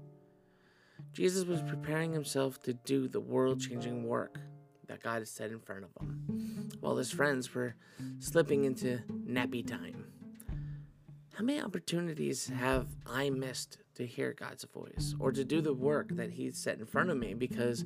Jesus 1.13 1.45
was 1.45 1.61
preparing 1.61 2.15
himself 2.15 2.63
to 2.63 2.73
do 2.73 3.07
the 3.07 3.21
world 3.21 3.61
changing 3.61 4.09
work 4.09 4.41
that 4.89 5.03
God 5.03 5.19
had 5.19 5.29
set 5.29 5.51
in 5.51 5.61
front 5.61 5.85
of 5.85 5.91
him, 6.01 6.71
while 6.81 6.97
his 6.97 7.11
friends 7.11 7.55
were 7.55 7.75
slipping 8.19 8.65
into 8.65 9.01
nappy 9.29 9.67
time. 9.67 10.07
How 11.35 11.45
many 11.45 11.61
opportunities 11.61 12.49
have 12.49 12.87
I 13.07 13.29
missed 13.29 13.77
to 13.97 14.07
hear 14.07 14.33
God's 14.33 14.65
voice 14.65 15.15
or 15.19 15.33
to 15.33 15.45
do 15.45 15.61
the 15.61 15.75
work 15.75 16.09
that 16.17 16.31
He's 16.31 16.57
set 16.57 16.79
in 16.79 16.87
front 16.87 17.11
of 17.11 17.17
me 17.17 17.35
because 17.35 17.85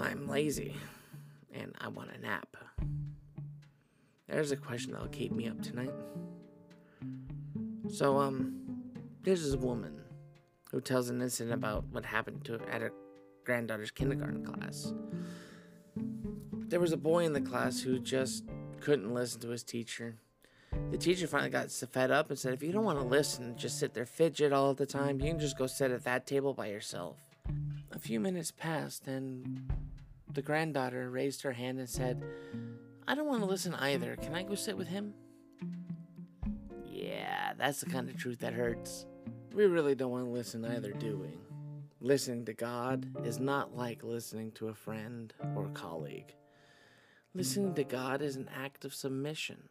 I'm 0.00 0.28
lazy 0.28 0.74
and 1.58 1.74
I 1.80 1.88
want 1.88 2.10
a 2.14 2.18
nap? 2.20 2.56
There's 4.28 4.52
a 4.52 4.56
question 4.56 4.92
that'll 4.92 5.08
keep 5.08 5.32
me 5.32 5.48
up 5.48 5.60
tonight. 5.62 5.92
So, 7.90 8.18
um, 8.18 8.62
there's 9.22 9.42
this 9.42 9.56
woman 9.56 10.00
who 10.70 10.80
tells 10.80 11.08
an 11.08 11.20
incident 11.20 11.54
about 11.54 11.84
what 11.90 12.04
happened 12.04 12.44
to 12.44 12.60
at 12.70 12.82
her 12.82 12.92
granddaughter's 13.44 13.90
kindergarten 13.90 14.44
class. 14.44 14.92
There 16.68 16.80
was 16.80 16.92
a 16.92 16.98
boy 16.98 17.24
in 17.24 17.32
the 17.32 17.40
class 17.40 17.80
who 17.80 17.98
just 17.98 18.44
couldn't 18.80 19.12
listen 19.12 19.40
to 19.40 19.48
his 19.48 19.62
teacher 19.62 20.16
the 20.90 20.98
teacher 20.98 21.26
finally 21.26 21.50
got 21.50 21.70
fed 21.70 22.10
up 22.10 22.30
and 22.30 22.38
said, 22.38 22.54
If 22.54 22.62
you 22.62 22.72
don't 22.72 22.84
want 22.84 22.98
to 22.98 23.04
listen, 23.04 23.56
just 23.56 23.78
sit 23.78 23.94
there 23.94 24.06
fidget 24.06 24.52
all 24.52 24.74
the 24.74 24.86
time, 24.86 25.20
you 25.20 25.28
can 25.28 25.38
just 25.38 25.58
go 25.58 25.66
sit 25.66 25.90
at 25.90 26.04
that 26.04 26.26
table 26.26 26.54
by 26.54 26.66
yourself. 26.66 27.16
A 27.92 27.98
few 27.98 28.20
minutes 28.20 28.50
passed, 28.50 29.06
and 29.06 29.70
the 30.38 30.42
granddaughter 30.42 31.10
raised 31.10 31.42
her 31.42 31.50
hand 31.50 31.80
and 31.80 31.88
said, 31.88 32.22
I 33.08 33.16
don't 33.16 33.26
want 33.26 33.40
to 33.40 33.48
listen 33.48 33.74
either. 33.74 34.14
Can 34.14 34.36
I 34.36 34.44
go 34.44 34.54
sit 34.54 34.76
with 34.76 34.86
him? 34.86 35.12
Yeah, 36.84 37.54
that's 37.58 37.80
the 37.80 37.90
kind 37.90 38.08
of 38.08 38.16
truth 38.16 38.38
that 38.38 38.52
hurts. 38.52 39.04
We 39.52 39.66
really 39.66 39.96
don't 39.96 40.12
want 40.12 40.26
to 40.26 40.30
listen 40.30 40.64
either, 40.64 40.92
do 40.92 41.18
we? 41.18 41.40
Listening 42.00 42.44
to 42.44 42.54
God 42.54 43.10
is 43.24 43.40
not 43.40 43.76
like 43.76 44.04
listening 44.04 44.52
to 44.52 44.68
a 44.68 44.74
friend 44.74 45.34
or 45.56 45.70
colleague. 45.70 46.36
Listening 47.34 47.74
to 47.74 47.82
God 47.82 48.22
is 48.22 48.36
an 48.36 48.48
act 48.56 48.84
of 48.84 48.94
submission. 48.94 49.68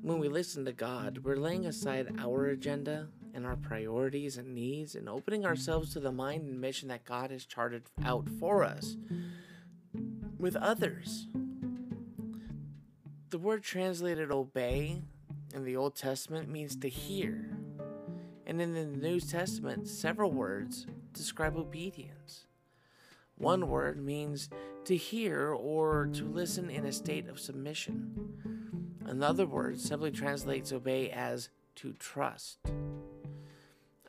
When 0.00 0.20
we 0.20 0.28
listen 0.28 0.64
to 0.66 0.72
God, 0.72 1.18
we're 1.24 1.34
laying 1.34 1.66
aside 1.66 2.14
our 2.20 2.46
agenda 2.46 3.08
and 3.34 3.46
our 3.46 3.56
priorities 3.56 4.36
and 4.36 4.54
needs 4.54 4.94
and 4.94 5.08
opening 5.08 5.44
ourselves 5.44 5.92
to 5.92 6.00
the 6.00 6.12
mind 6.12 6.42
and 6.42 6.60
mission 6.60 6.88
that 6.88 7.04
God 7.04 7.30
has 7.30 7.44
charted 7.44 7.82
out 8.04 8.28
for 8.28 8.64
us 8.64 8.96
with 10.38 10.56
others. 10.56 11.26
The 13.30 13.38
word 13.38 13.62
translated 13.62 14.30
obey 14.30 15.02
in 15.54 15.64
the 15.64 15.76
Old 15.76 15.96
Testament 15.96 16.48
means 16.48 16.76
to 16.76 16.88
hear. 16.88 17.56
And 18.46 18.60
in 18.60 18.74
the 18.74 18.86
New 18.86 19.20
Testament, 19.20 19.86
several 19.86 20.32
words 20.32 20.86
describe 21.12 21.56
obedience. 21.56 22.46
One 23.36 23.68
word 23.68 24.04
means 24.04 24.50
to 24.84 24.96
hear 24.96 25.52
or 25.52 26.08
to 26.14 26.24
listen 26.24 26.68
in 26.68 26.84
a 26.84 26.92
state 26.92 27.28
of 27.28 27.38
submission. 27.38 28.12
Another 29.06 29.46
word 29.46 29.80
simply 29.80 30.10
translates 30.10 30.72
obey 30.72 31.10
as 31.10 31.48
to 31.76 31.92
trust. 31.94 32.58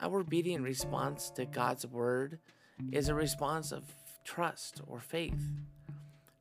Our 0.02 0.22
obedient 0.22 0.64
response 0.64 1.30
to 1.36 1.46
God's 1.46 1.86
word 1.86 2.40
is 2.92 3.08
a 3.08 3.14
response 3.14 3.72
of 3.72 3.84
trust 4.24 4.82
or 4.88 5.00
faith. 5.00 5.44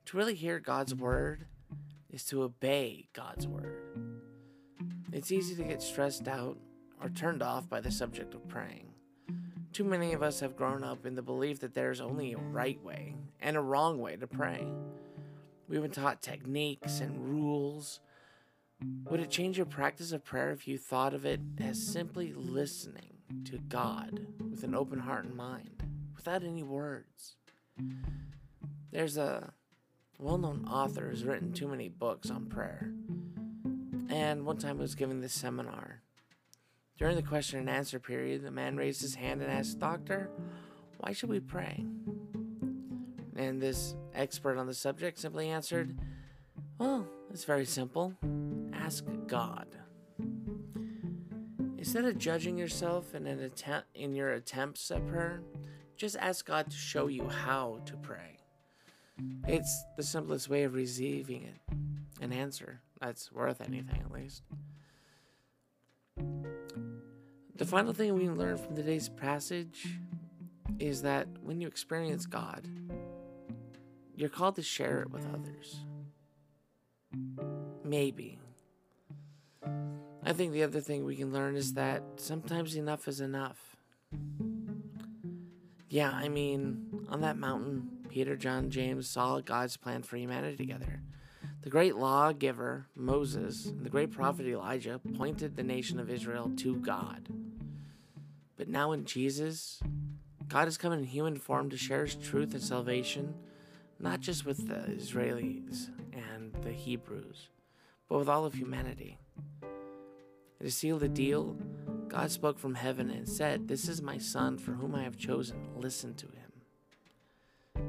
To 0.07 0.17
really 0.17 0.35
hear 0.35 0.59
God's 0.59 0.95
word 0.95 1.45
is 2.09 2.25
to 2.27 2.43
obey 2.43 3.09
God's 3.13 3.47
word. 3.47 3.83
It's 5.13 5.31
easy 5.31 5.55
to 5.57 5.63
get 5.63 5.83
stressed 5.83 6.27
out 6.27 6.57
or 7.03 7.11
turned 7.11 7.43
off 7.43 7.69
by 7.69 7.83
the 7.83 7.91
subject 7.91 8.33
of 8.33 8.49
praying. 8.49 8.95
Too 9.75 9.85
many 9.85 10.15
of 10.15 10.23
us 10.23 10.41
have 10.41 10.57
grown 10.57 10.83
up 10.83 11.05
in 11.05 11.15
the 11.15 11.23
belief 11.23 11.61
that 11.61 11.75
there's 11.75 12.01
only 12.01 12.33
a 12.33 12.39
right 12.39 12.83
way 12.83 13.15
and 13.41 13.59
a 13.59 13.61
wrong 13.61 13.99
way 13.99 14.17
to 14.17 14.27
pray. 14.27 14.67
We've 15.69 15.83
been 15.83 15.91
taught 15.91 16.23
techniques 16.23 17.01
and 17.01 17.29
rules. 17.29 18.01
Would 19.05 19.21
it 19.21 19.31
change 19.31 19.59
your 19.59 19.67
practice 19.67 20.13
of 20.13 20.25
prayer 20.25 20.51
if 20.51 20.67
you 20.67 20.79
thought 20.79 21.13
of 21.13 21.27
it 21.27 21.41
as 21.61 21.87
simply 21.87 22.33
listening 22.33 23.10
to 23.45 23.59
God 23.69 24.27
with 24.51 24.65
an 24.65 24.75
open 24.75 24.99
heart 24.99 25.25
and 25.25 25.37
mind, 25.37 25.83
without 26.15 26.43
any 26.43 26.63
words? 26.63 27.37
There's 28.93 29.17
a 29.17 29.53
well 30.19 30.39
known 30.39 30.67
author 30.69 31.09
who's 31.09 31.25
written 31.25 31.53
too 31.53 31.69
many 31.69 31.89
books 31.89 32.31
on 32.31 32.47
prayer. 32.47 32.93
And 34.09 34.45
one 34.45 34.59
time 34.59 34.77
he 34.77 34.83
was 34.83 34.95
giving 34.95 35.21
this 35.21 35.33
seminar. 35.33 36.03
During 36.99 37.17
the 37.17 37.23
question 37.23 37.61
and 37.61 37.71
answer 37.71 37.99
period, 37.99 38.43
the 38.43 38.51
man 38.51 38.77
raised 38.77 39.01
his 39.01 39.15
hand 39.15 39.41
and 39.41 39.51
asked, 39.51 39.79
Doctor, 39.79 40.31
why 40.99 41.13
should 41.13 41.31
we 41.31 41.41
pray? 41.41 41.87
And 43.37 43.63
this 43.63 43.95
expert 44.15 44.59
on 44.59 44.67
the 44.67 44.75
subject 44.75 45.19
simply 45.19 45.49
answered, 45.49 45.99
Well, 46.79 47.07
it's 47.31 47.45
very 47.45 47.65
simple. 47.65 48.15
Ask 48.75 49.05
God. 49.27 49.80
Instead 51.81 52.05
of 52.05 52.19
judging 52.19 52.59
yourself 52.59 53.15
in 53.15 53.27
an 53.27 53.41
attempt 53.41 53.89
in 53.95 54.15
your 54.15 54.33
attempts 54.35 54.91
at 54.91 55.07
prayer, 55.09 55.41
just 55.97 56.15
ask 56.17 56.45
God 56.45 56.71
to 56.71 56.77
show 56.77 57.07
you 57.07 57.27
how 57.27 57.81
to 57.87 57.97
pray. 57.97 58.37
It's 59.49 59.85
the 59.97 60.03
simplest 60.03 60.51
way 60.51 60.65
of 60.65 60.75
receiving 60.75 61.45
it, 61.45 61.75
an 62.21 62.35
answer 62.35 62.83
that's 63.01 63.33
worth 63.33 63.63
anything 63.63 64.03
at 64.05 64.13
least. 64.13 64.43
The 67.57 67.65
final 67.65 67.95
thing 67.95 68.13
we 68.13 68.29
learn 68.29 68.59
from 68.59 68.77
today's 68.77 69.09
passage 69.09 69.89
is 70.79 71.01
that 71.01 71.29
when 71.43 71.63
you 71.63 71.67
experience 71.67 72.27
God, 72.27 72.69
you're 74.15 74.29
called 74.29 74.57
to 74.57 74.63
share 74.63 75.01
it 75.01 75.11
with 75.11 75.27
others. 75.33 75.81
Maybe. 77.85 78.39
I 80.23 80.33
think 80.33 80.53
the 80.53 80.63
other 80.63 80.81
thing 80.81 81.05
we 81.05 81.17
can 81.17 81.33
learn 81.33 81.57
is 81.57 81.75
that 81.75 82.03
sometimes 82.17 82.77
enough 82.77 83.09
is 83.09 83.21
enough. 83.21 83.77
Yeah, 85.89 86.11
I 86.11 86.29
mean, 86.29 87.07
on 87.09 87.23
that 87.23 87.39
mountain, 87.39 87.89
Peter, 88.09 88.37
John, 88.37 88.71
James 88.71 89.09
saw 89.09 89.41
God's 89.41 89.77
plan 89.77 90.03
for 90.03 90.17
humanity 90.17 90.57
together. 90.57 91.01
The 91.63 91.71
great 91.71 91.97
lawgiver, 91.97 92.87
Moses, 92.95 93.67
and 93.67 93.85
the 93.85 93.91
great 93.91 94.11
prophet 94.11 94.47
Elijah 94.47 95.01
pointed 95.17 95.57
the 95.57 95.63
nation 95.63 95.99
of 95.99 96.11
Israel 96.11 96.51
to 96.57 96.77
God. 96.77 97.29
But 98.57 98.69
now 98.69 98.93
in 98.93 99.05
Jesus, 99.05 99.81
God 100.49 100.65
has 100.65 100.77
come 100.77 100.93
in 100.93 101.05
human 101.05 101.37
form 101.37 101.71
to 101.71 101.77
share 101.77 102.05
his 102.05 102.15
truth 102.15 102.53
and 102.53 102.63
salvation, 102.63 103.35
not 103.99 104.21
just 104.21 104.45
with 104.45 104.69
the 104.69 104.93
Israelis 104.93 105.89
and 106.13 106.53
the 106.63 106.73
Hebrews, 106.73 107.49
but 108.09 108.19
with 108.19 108.29
all 108.29 108.45
of 108.45 108.55
humanity. 108.55 109.19
And 110.61 110.69
to 110.69 110.75
seal 110.75 110.99
the 110.99 111.09
deal, 111.09 111.57
God 112.09 112.31
spoke 112.31 112.59
from 112.59 112.75
heaven 112.75 113.11
and 113.11 113.27
said, 113.27 113.67
This 113.67 113.89
is 113.89 114.03
my 114.03 114.19
son 114.19 114.59
for 114.59 114.73
whom 114.73 114.95
I 114.95 115.03
have 115.03 115.17
chosen. 115.17 115.57
Listen 115.75 116.15
to 116.15 116.27
him. 116.27 117.85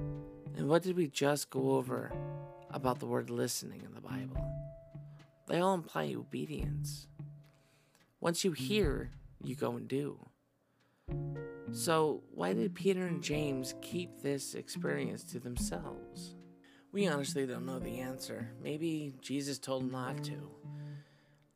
And 0.56 0.70
what 0.70 0.82
did 0.82 0.96
we 0.96 1.08
just 1.08 1.50
go 1.50 1.72
over 1.72 2.12
about 2.70 3.00
the 3.00 3.06
word 3.06 3.30
listening 3.30 3.82
in 3.84 3.94
the 3.94 4.02
Bible? 4.02 4.48
They 5.48 5.60
all 5.60 5.74
imply 5.74 6.14
obedience. 6.16 7.08
Once 8.22 8.46
you 8.46 8.54
hear, 8.54 9.12
you 9.44 9.56
go 9.56 9.72
and 9.72 9.88
do. 9.88 10.18
So, 11.74 12.24
why 12.34 12.54
did 12.54 12.74
Peter 12.74 13.06
and 13.06 13.22
James 13.22 13.76
keep 13.82 14.22
this 14.22 14.56
experience 14.56 15.24
to 15.26 15.40
themselves? 15.40 16.36
We 16.92 17.08
honestly 17.08 17.46
don't 17.46 17.66
know 17.66 17.80
the 17.80 18.00
answer. 18.00 18.52
Maybe 18.62 19.14
Jesus 19.22 19.58
told 19.58 19.84
them 19.84 19.92
not 19.92 20.24
to. 20.26 20.52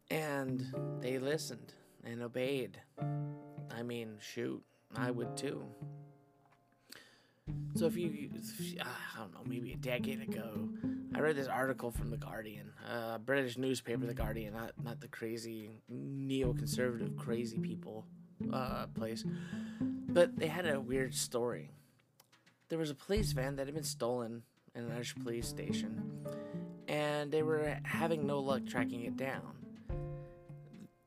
And 0.09 0.65
they 1.01 1.17
listened 1.17 1.73
and 2.03 2.21
obeyed. 2.21 2.79
I 3.71 3.83
mean, 3.83 4.17
shoot, 4.19 4.63
I 4.95 5.11
would 5.11 5.35
too. 5.35 5.63
So 7.75 7.85
if 7.85 7.97
you, 7.97 8.29
if, 8.33 8.75
I 8.81 9.19
don't 9.19 9.33
know, 9.33 9.41
maybe 9.45 9.73
a 9.73 9.77
decade 9.77 10.21
ago, 10.21 10.69
I 11.13 11.19
read 11.19 11.35
this 11.35 11.47
article 11.47 11.91
from 11.91 12.09
the 12.09 12.17
Guardian, 12.17 12.71
a 12.89 13.19
British 13.19 13.57
newspaper, 13.57 14.05
the 14.05 14.13
Guardian, 14.13 14.53
not 14.53 14.71
not 14.83 14.99
the 14.99 15.07
crazy 15.07 15.81
neoconservative 15.91 17.15
crazy 17.17 17.59
people 17.59 18.05
uh, 18.51 18.87
place, 18.87 19.23
but 19.79 20.35
they 20.37 20.47
had 20.47 20.67
a 20.67 20.79
weird 20.79 21.13
story. 21.13 21.69
There 22.69 22.79
was 22.79 22.89
a 22.89 22.95
police 22.95 23.33
van 23.33 23.57
that 23.57 23.67
had 23.67 23.75
been 23.75 23.83
stolen 23.83 24.43
in 24.73 24.85
an 24.85 24.91
Irish 24.91 25.13
police 25.15 25.47
station, 25.47 26.25
and 26.87 27.31
they 27.31 27.43
were 27.43 27.77
having 27.83 28.25
no 28.25 28.39
luck 28.39 28.65
tracking 28.65 29.01
it 29.03 29.17
down. 29.17 29.64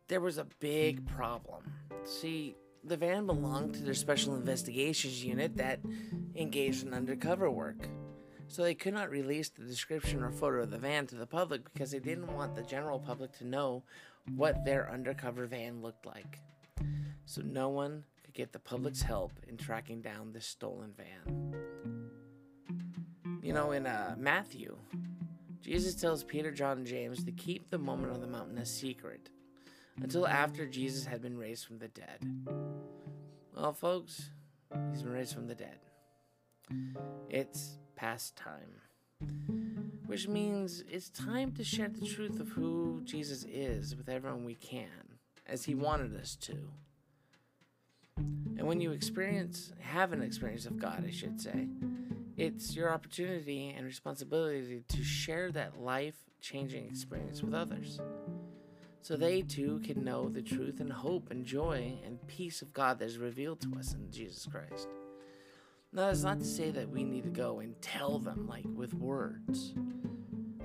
There 0.08 0.20
was 0.22 0.38
a 0.38 0.46
big 0.58 1.06
problem. 1.06 1.70
See, 2.04 2.56
the 2.82 2.96
van 2.96 3.26
belonged 3.26 3.74
to 3.74 3.82
their 3.82 3.92
special 3.92 4.34
investigations 4.34 5.22
unit 5.22 5.58
that 5.58 5.80
engaged 6.34 6.86
in 6.86 6.94
undercover 6.94 7.50
work. 7.50 7.88
So 8.46 8.62
they 8.62 8.74
could 8.74 8.94
not 8.94 9.10
release 9.10 9.50
the 9.50 9.64
description 9.64 10.22
or 10.22 10.30
photo 10.30 10.62
of 10.62 10.70
the 10.70 10.78
van 10.78 11.06
to 11.08 11.16
the 11.16 11.26
public 11.26 11.70
because 11.70 11.90
they 11.90 11.98
didn't 11.98 12.34
want 12.34 12.54
the 12.54 12.62
general 12.62 12.98
public 12.98 13.32
to 13.38 13.46
know 13.46 13.82
what 14.34 14.64
their 14.64 14.90
undercover 14.90 15.44
van 15.44 15.82
looked 15.82 16.06
like. 16.06 16.40
So 17.26 17.42
no 17.42 17.68
one 17.68 18.04
could 18.24 18.32
get 18.32 18.52
the 18.52 18.58
public's 18.58 19.02
help 19.02 19.32
in 19.46 19.58
tracking 19.58 20.00
down 20.00 20.32
this 20.32 20.46
stolen 20.46 20.94
van. 20.96 21.54
You 23.42 23.52
know, 23.52 23.72
in 23.72 23.86
uh, 23.86 24.14
Matthew, 24.16 24.78
Jesus 25.60 25.94
tells 25.94 26.24
Peter, 26.24 26.50
John, 26.50 26.78
and 26.78 26.86
James 26.86 27.22
to 27.24 27.32
keep 27.32 27.68
the 27.68 27.78
moment 27.78 28.14
on 28.14 28.22
the 28.22 28.26
mountain 28.26 28.56
a 28.56 28.64
secret 28.64 29.28
until 30.02 30.26
after 30.26 30.66
Jesus 30.66 31.06
had 31.06 31.22
been 31.22 31.36
raised 31.36 31.66
from 31.66 31.78
the 31.78 31.88
dead. 31.88 32.24
Well, 33.54 33.72
folks, 33.72 34.30
he's 34.90 35.02
been 35.02 35.12
raised 35.12 35.34
from 35.34 35.46
the 35.46 35.54
dead. 35.54 35.78
It's 37.28 37.78
past 37.96 38.36
time, 38.36 38.80
which 40.06 40.28
means 40.28 40.84
it's 40.88 41.10
time 41.10 41.52
to 41.52 41.64
share 41.64 41.88
the 41.88 42.06
truth 42.06 42.40
of 42.40 42.48
who 42.50 43.00
Jesus 43.04 43.44
is 43.44 43.96
with 43.96 44.08
everyone 44.08 44.44
we 44.44 44.54
can, 44.54 45.18
as 45.46 45.64
he 45.64 45.74
wanted 45.74 46.14
us 46.14 46.36
to. 46.36 46.56
And 48.16 48.66
when 48.66 48.80
you 48.80 48.92
experience, 48.92 49.72
have 49.80 50.12
an 50.12 50.22
experience 50.22 50.66
of 50.66 50.78
God, 50.78 51.04
I 51.06 51.10
should 51.10 51.40
say, 51.40 51.68
it's 52.36 52.76
your 52.76 52.92
opportunity 52.92 53.74
and 53.76 53.84
responsibility 53.84 54.84
to 54.88 55.02
share 55.02 55.50
that 55.52 55.80
life 55.80 56.14
changing 56.40 56.86
experience 56.86 57.42
with 57.42 57.54
others 57.54 58.00
so 59.02 59.16
they 59.16 59.42
too 59.42 59.80
can 59.84 60.04
know 60.04 60.28
the 60.28 60.42
truth 60.42 60.80
and 60.80 60.92
hope 60.92 61.30
and 61.30 61.44
joy 61.44 61.98
and 62.04 62.26
peace 62.26 62.62
of 62.62 62.72
God 62.72 62.98
that 62.98 63.06
is 63.06 63.18
revealed 63.18 63.60
to 63.62 63.78
us 63.78 63.94
in 63.94 64.10
Jesus 64.10 64.46
Christ. 64.46 64.88
Now, 65.92 66.06
that's 66.06 66.22
not 66.22 66.40
to 66.40 66.44
say 66.44 66.70
that 66.70 66.90
we 66.90 67.02
need 67.04 67.24
to 67.24 67.30
go 67.30 67.60
and 67.60 67.80
tell 67.80 68.18
them 68.18 68.46
like 68.46 68.66
with 68.74 68.92
words. 68.92 69.74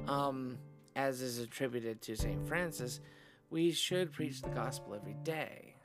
Um, 0.08 0.58
as 0.96 1.22
is 1.22 1.39
attributed 1.39 2.02
to 2.02 2.15
St. 2.15 2.46
Francis, 2.48 3.00
we 3.50 3.72
should 3.72 4.12
preach 4.12 4.41
the 4.41 4.50
gospel 4.50 4.93
every 4.93 5.15
day. 5.24 5.76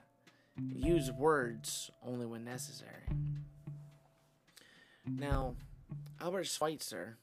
Use 0.74 1.12
words 1.12 1.90
only 2.04 2.26
when 2.26 2.44
necessary. 2.44 3.04
Now, 5.06 5.54
Albert 6.20 6.46
Schweitzer 6.46 7.16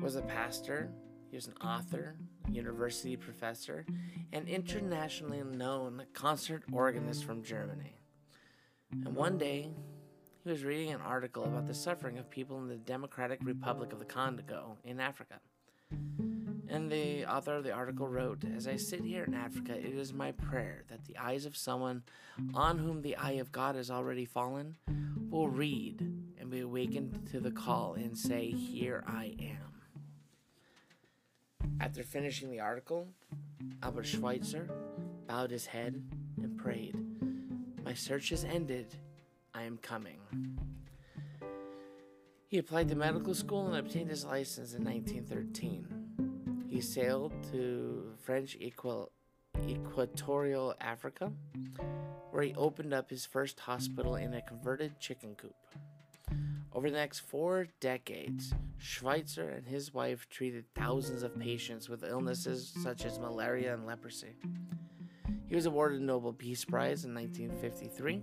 was 0.00 0.16
a 0.16 0.22
pastor, 0.22 0.90
he 1.30 1.36
was 1.36 1.46
an 1.46 1.54
author, 1.64 2.16
university 2.50 3.16
professor, 3.16 3.84
and 4.32 4.48
internationally 4.48 5.42
known 5.42 6.04
concert 6.12 6.62
organist 6.72 7.24
from 7.24 7.42
Germany. 7.42 7.94
And 8.92 9.14
one 9.14 9.38
day, 9.38 9.70
he 10.44 10.50
was 10.50 10.64
reading 10.64 10.92
an 10.92 11.00
article 11.00 11.44
about 11.44 11.66
the 11.66 11.74
suffering 11.74 12.18
of 12.18 12.30
people 12.30 12.58
in 12.58 12.68
the 12.68 12.76
Democratic 12.76 13.40
Republic 13.42 13.92
of 13.92 13.98
the 13.98 14.04
Congo 14.04 14.78
in 14.84 15.00
Africa. 15.00 15.40
And 16.70 16.90
the 16.90 17.24
author 17.26 17.54
of 17.54 17.64
the 17.64 17.72
article 17.72 18.06
wrote 18.06 18.44
As 18.56 18.68
I 18.68 18.76
sit 18.76 19.02
here 19.02 19.24
in 19.24 19.34
Africa, 19.34 19.76
it 19.76 19.94
is 19.94 20.12
my 20.12 20.32
prayer 20.32 20.84
that 20.88 21.04
the 21.04 21.16
eyes 21.16 21.46
of 21.46 21.56
someone 21.56 22.02
on 22.54 22.78
whom 22.78 23.02
the 23.02 23.16
eye 23.16 23.32
of 23.32 23.52
God 23.52 23.74
has 23.74 23.90
already 23.90 24.24
fallen 24.24 24.76
will 25.30 25.48
read 25.48 26.00
and 26.38 26.50
be 26.50 26.60
awakened 26.60 27.28
to 27.30 27.40
the 27.40 27.50
call 27.50 27.94
and 27.94 28.16
say, 28.16 28.50
Here 28.50 29.02
I 29.06 29.34
am. 29.40 29.77
After 31.80 32.02
finishing 32.02 32.50
the 32.50 32.60
article, 32.60 33.06
Albert 33.82 34.04
Schweitzer 34.04 34.68
bowed 35.26 35.50
his 35.50 35.66
head 35.66 36.02
and 36.42 36.58
prayed, 36.58 36.96
My 37.84 37.94
search 37.94 38.32
is 38.32 38.44
ended. 38.44 38.96
I 39.54 39.62
am 39.62 39.78
coming. 39.78 40.18
He 42.48 42.58
applied 42.58 42.88
to 42.88 42.94
medical 42.96 43.34
school 43.34 43.66
and 43.66 43.76
obtained 43.76 44.10
his 44.10 44.24
license 44.24 44.74
in 44.74 44.84
1913. 44.84 46.66
He 46.68 46.80
sailed 46.80 47.32
to 47.52 48.12
French 48.22 48.56
Equal- 48.58 49.12
Equatorial 49.68 50.74
Africa, 50.80 51.32
where 52.30 52.42
he 52.42 52.54
opened 52.54 52.92
up 52.92 53.08
his 53.08 53.24
first 53.24 53.60
hospital 53.60 54.16
in 54.16 54.34
a 54.34 54.42
converted 54.42 54.98
chicken 54.98 55.34
coop. 55.36 55.54
Over 56.78 56.90
the 56.90 56.96
next 56.96 57.18
four 57.18 57.66
decades, 57.80 58.54
Schweitzer 58.78 59.48
and 59.48 59.66
his 59.66 59.92
wife 59.92 60.28
treated 60.30 60.64
thousands 60.76 61.24
of 61.24 61.36
patients 61.36 61.88
with 61.88 62.04
illnesses 62.04 62.72
such 62.84 63.04
as 63.04 63.18
malaria 63.18 63.74
and 63.74 63.84
leprosy. 63.84 64.36
He 65.48 65.56
was 65.56 65.66
awarded 65.66 65.98
the 65.98 66.04
Nobel 66.04 66.32
Peace 66.32 66.64
Prize 66.64 67.04
in 67.04 67.12
1953, 67.14 68.22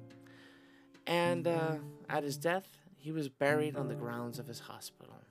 and 1.05 1.45
uh, 1.45 1.75
at 2.07 2.23
his 2.23 2.37
death, 2.37 2.77
he 2.95 3.11
was 3.11 3.27
buried 3.27 3.75
on 3.75 3.89
the 3.89 3.93
grounds 3.93 4.39
of 4.39 4.47
his 4.47 4.61
hospital. 4.61 5.21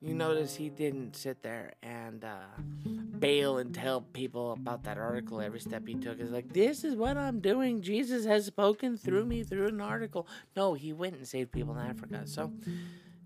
You 0.00 0.14
notice 0.14 0.56
he 0.56 0.70
didn't 0.70 1.14
sit 1.14 1.42
there 1.42 1.74
and 1.82 2.24
uh, 2.24 2.46
bail 3.18 3.58
and 3.58 3.74
tell 3.74 4.00
people 4.00 4.52
about 4.52 4.84
that 4.84 4.98
article 4.98 5.40
every 5.40 5.60
step 5.60 5.86
he 5.86 5.94
took. 5.94 6.20
Is 6.20 6.30
like, 6.30 6.52
this 6.52 6.84
is 6.84 6.94
what 6.96 7.16
I'm 7.16 7.40
doing. 7.40 7.82
Jesus 7.82 8.24
has 8.26 8.46
spoken 8.46 8.96
through 8.96 9.24
me 9.24 9.42
through 9.42 9.68
an 9.68 9.80
article. 9.80 10.26
No, 10.56 10.74
he 10.74 10.92
went 10.92 11.16
and 11.16 11.26
saved 11.26 11.52
people 11.52 11.76
in 11.76 11.86
Africa. 11.86 12.22
So 12.26 12.52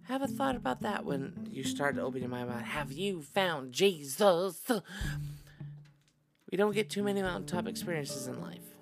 have 0.04 0.22
a 0.22 0.26
thought 0.26 0.56
about 0.56 0.80
that 0.82 1.04
when 1.04 1.48
you 1.50 1.64
start 1.64 1.98
opening 1.98 2.30
my 2.30 2.44
mouth. 2.44 2.62
Have 2.62 2.92
you 2.92 3.22
found 3.22 3.72
Jesus? 3.72 4.60
We 6.50 6.56
don't 6.56 6.74
get 6.74 6.88
too 6.88 7.02
many 7.02 7.20
mountaintop 7.20 7.66
experiences 7.66 8.26
in 8.26 8.40
life. 8.40 8.74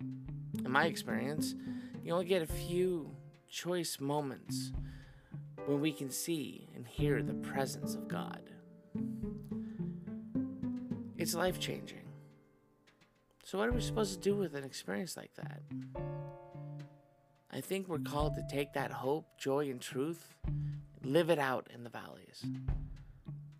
In 0.00 0.70
my 0.70 0.84
experience, 0.86 1.54
you 2.02 2.12
only 2.12 2.26
get 2.26 2.42
a 2.42 2.46
few 2.46 3.10
choice 3.48 3.98
moments 3.98 4.72
when 5.64 5.80
we 5.80 5.92
can 5.92 6.10
see 6.10 6.68
and 6.74 6.86
hear 6.86 7.22
the 7.22 7.34
presence 7.34 7.94
of 7.94 8.08
God. 8.08 8.40
It's 11.24 11.34
life 11.34 11.58
changing. 11.58 12.02
So, 13.44 13.56
what 13.56 13.70
are 13.70 13.72
we 13.72 13.80
supposed 13.80 14.12
to 14.12 14.20
do 14.20 14.36
with 14.36 14.54
an 14.54 14.62
experience 14.62 15.16
like 15.16 15.30
that? 15.36 15.62
I 17.50 17.62
think 17.62 17.88
we're 17.88 17.98
called 18.00 18.34
to 18.34 18.44
take 18.46 18.74
that 18.74 18.90
hope, 18.90 19.38
joy, 19.38 19.70
and 19.70 19.80
truth, 19.80 20.28
live 21.02 21.30
it 21.30 21.38
out 21.38 21.70
in 21.72 21.82
the 21.82 21.88
valleys. 21.88 22.44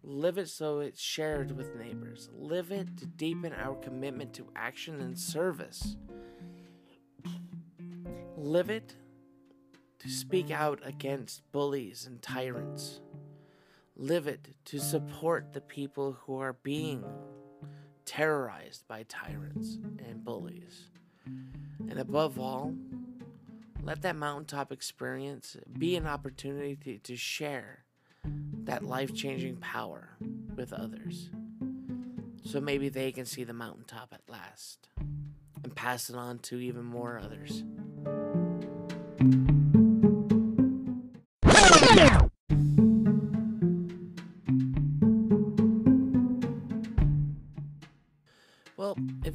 Live 0.03 0.37
it 0.37 0.51
so 0.51 0.81
it's 0.81 1.01
shared 1.01 1.57
with 1.57 1.75
neighbors. 1.75 2.29
Live 2.35 2.71
it 2.71 2.99
to 2.99 3.07
deepen 3.07 3.55
our 3.55 3.77
commitment 3.77 4.35
to 4.35 4.47
action 4.55 5.01
and 5.01 5.19
service. 5.19 5.97
Live 8.37 8.69
it 8.69 8.95
to 10.01 10.11
speak 10.11 10.51
out 10.51 10.83
against 10.85 11.51
bullies 11.51 12.05
and 12.07 12.21
tyrants. 12.21 13.01
Live 13.97 14.27
it 14.27 14.49
to 14.67 14.79
support 14.79 15.55
the 15.55 15.63
people 15.63 16.19
who 16.27 16.37
are 16.41 16.53
being 16.53 17.03
terrorized 18.05 18.87
by 18.89 19.05
tyrants 19.09 19.79
and 20.07 20.25
bullies. 20.25 20.89
And 21.27 21.99
above 21.99 22.39
all, 22.39 22.75
let 23.83 24.03
that 24.03 24.17
mountaintop 24.17 24.73
experience 24.73 25.57
be 25.79 25.97
an 25.97 26.07
opportunity 26.07 26.77
to, 26.77 26.99
to 26.99 27.17
share 27.17 27.85
that 28.65 28.83
life 28.83 29.15
changing 29.15 29.57
power 29.57 30.17
with 30.57 30.73
others. 30.73 31.31
So 32.45 32.61
maybe 32.61 32.89
they 32.89 33.13
can 33.13 33.27
see 33.27 33.45
the 33.45 33.53
mountaintop 33.53 34.13
at 34.13 34.21
last 34.29 34.89
and 35.63 35.75
pass 35.75 36.11
it 36.11 36.17
on 36.17 36.39
to 36.41 36.59
even 36.59 36.85
more 36.85 37.19
others. 37.19 37.63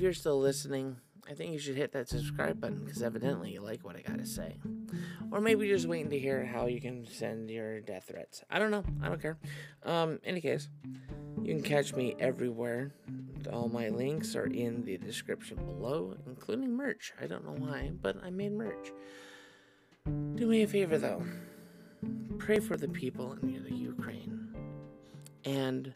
You're 0.10 0.16
still 0.16 0.40
listening, 0.40 0.96
I 1.30 1.36
think 1.36 1.54
you 1.54 1.60
should 1.60 1.76
hit 1.76 1.92
that 1.92 2.10
subscribe 2.10 2.60
button 2.60 2.84
because 2.84 3.04
evidently 3.04 3.52
you 3.52 3.62
like 3.62 3.86
what 3.86 3.96
I 3.96 4.02
gotta 4.02 4.26
say. 4.26 4.58
Or 5.32 5.40
maybe 5.40 5.68
you're 5.68 5.78
just 5.78 5.88
waiting 5.88 6.10
to 6.10 6.18
hear 6.18 6.44
how 6.44 6.66
you 6.66 6.82
can 6.82 7.06
send 7.06 7.52
your 7.52 7.80
death 7.80 8.06
threats. 8.08 8.44
I 8.50 8.58
don't 8.58 8.72
know. 8.72 8.84
I 9.04 9.08
don't 9.08 9.22
care. 9.22 9.38
Um, 9.84 10.18
any 10.24 10.42
case, 10.42 10.68
you 11.44 11.54
can 11.54 11.62
catch 11.62 11.94
me 11.94 12.16
everywhere. 12.18 12.92
All 13.54 13.70
my 13.70 13.90
links 13.90 14.36
are 14.36 14.48
in 14.48 14.84
the 14.84 14.98
description 14.98 15.58
below, 15.58 16.16
including 16.26 16.76
merch. 16.76 17.14
I 17.22 17.28
don't 17.28 17.46
know 17.46 17.64
why, 17.64 17.92
but 18.02 18.18
I 18.24 18.32
made 18.32 18.54
merch. 18.54 18.92
Do 20.08 20.48
me 20.48 20.64
a 20.64 20.68
favor 20.68 20.98
though. 20.98 21.24
Pray 22.40 22.58
for 22.60 22.78
the 22.78 22.88
people 22.88 23.34
in 23.44 23.64
the 23.64 23.76
Ukraine. 23.76 24.56
And 25.46 25.94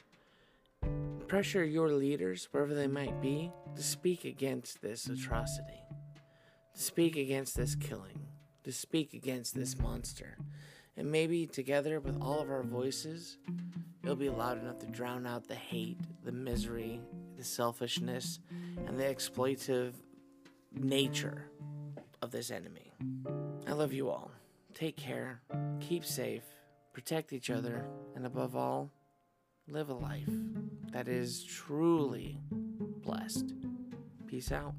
pressure 1.33 1.65
your 1.65 1.89
leaders, 1.89 2.47
wherever 2.51 2.75
they 2.75 2.85
might 2.85 3.19
be, 3.19 3.51
to 3.75 3.81
speak 3.81 4.23
against 4.23 4.83
this 4.83 5.07
atrocity, 5.07 5.81
to 6.75 6.79
speak 6.79 7.15
against 7.15 7.57
this 7.57 7.73
killing, 7.73 8.27
to 8.63 8.71
speak 8.71 9.15
against 9.15 9.55
this 9.55 9.75
monster. 9.79 10.37
And 10.95 11.11
maybe 11.11 11.47
together 11.47 11.99
with 11.99 12.21
all 12.21 12.39
of 12.39 12.51
our 12.51 12.61
voices, 12.61 13.39
it'll 14.03 14.15
be 14.15 14.29
loud 14.29 14.61
enough 14.61 14.77
to 14.81 14.85
drown 14.85 15.25
out 15.25 15.47
the 15.47 15.55
hate, 15.55 15.97
the 16.23 16.31
misery, 16.31 17.01
the 17.35 17.43
selfishness, 17.43 18.37
and 18.85 18.95
the 18.99 19.05
exploitive 19.05 19.93
nature 20.71 21.49
of 22.21 22.29
this 22.29 22.51
enemy. 22.51 22.93
I 23.65 23.71
love 23.71 23.91
you 23.91 24.11
all. 24.11 24.29
Take 24.75 24.97
care, 24.97 25.41
keep 25.79 26.05
safe, 26.05 26.43
protect 26.93 27.33
each 27.33 27.49
other, 27.49 27.87
and 28.15 28.27
above 28.27 28.55
all, 28.55 28.91
live 29.67 29.89
a 29.89 29.93
life 29.93 30.29
that 30.91 31.07
is 31.07 31.43
truly 31.43 32.37
blessed. 32.51 33.53
Peace 34.27 34.51
out. 34.51 34.73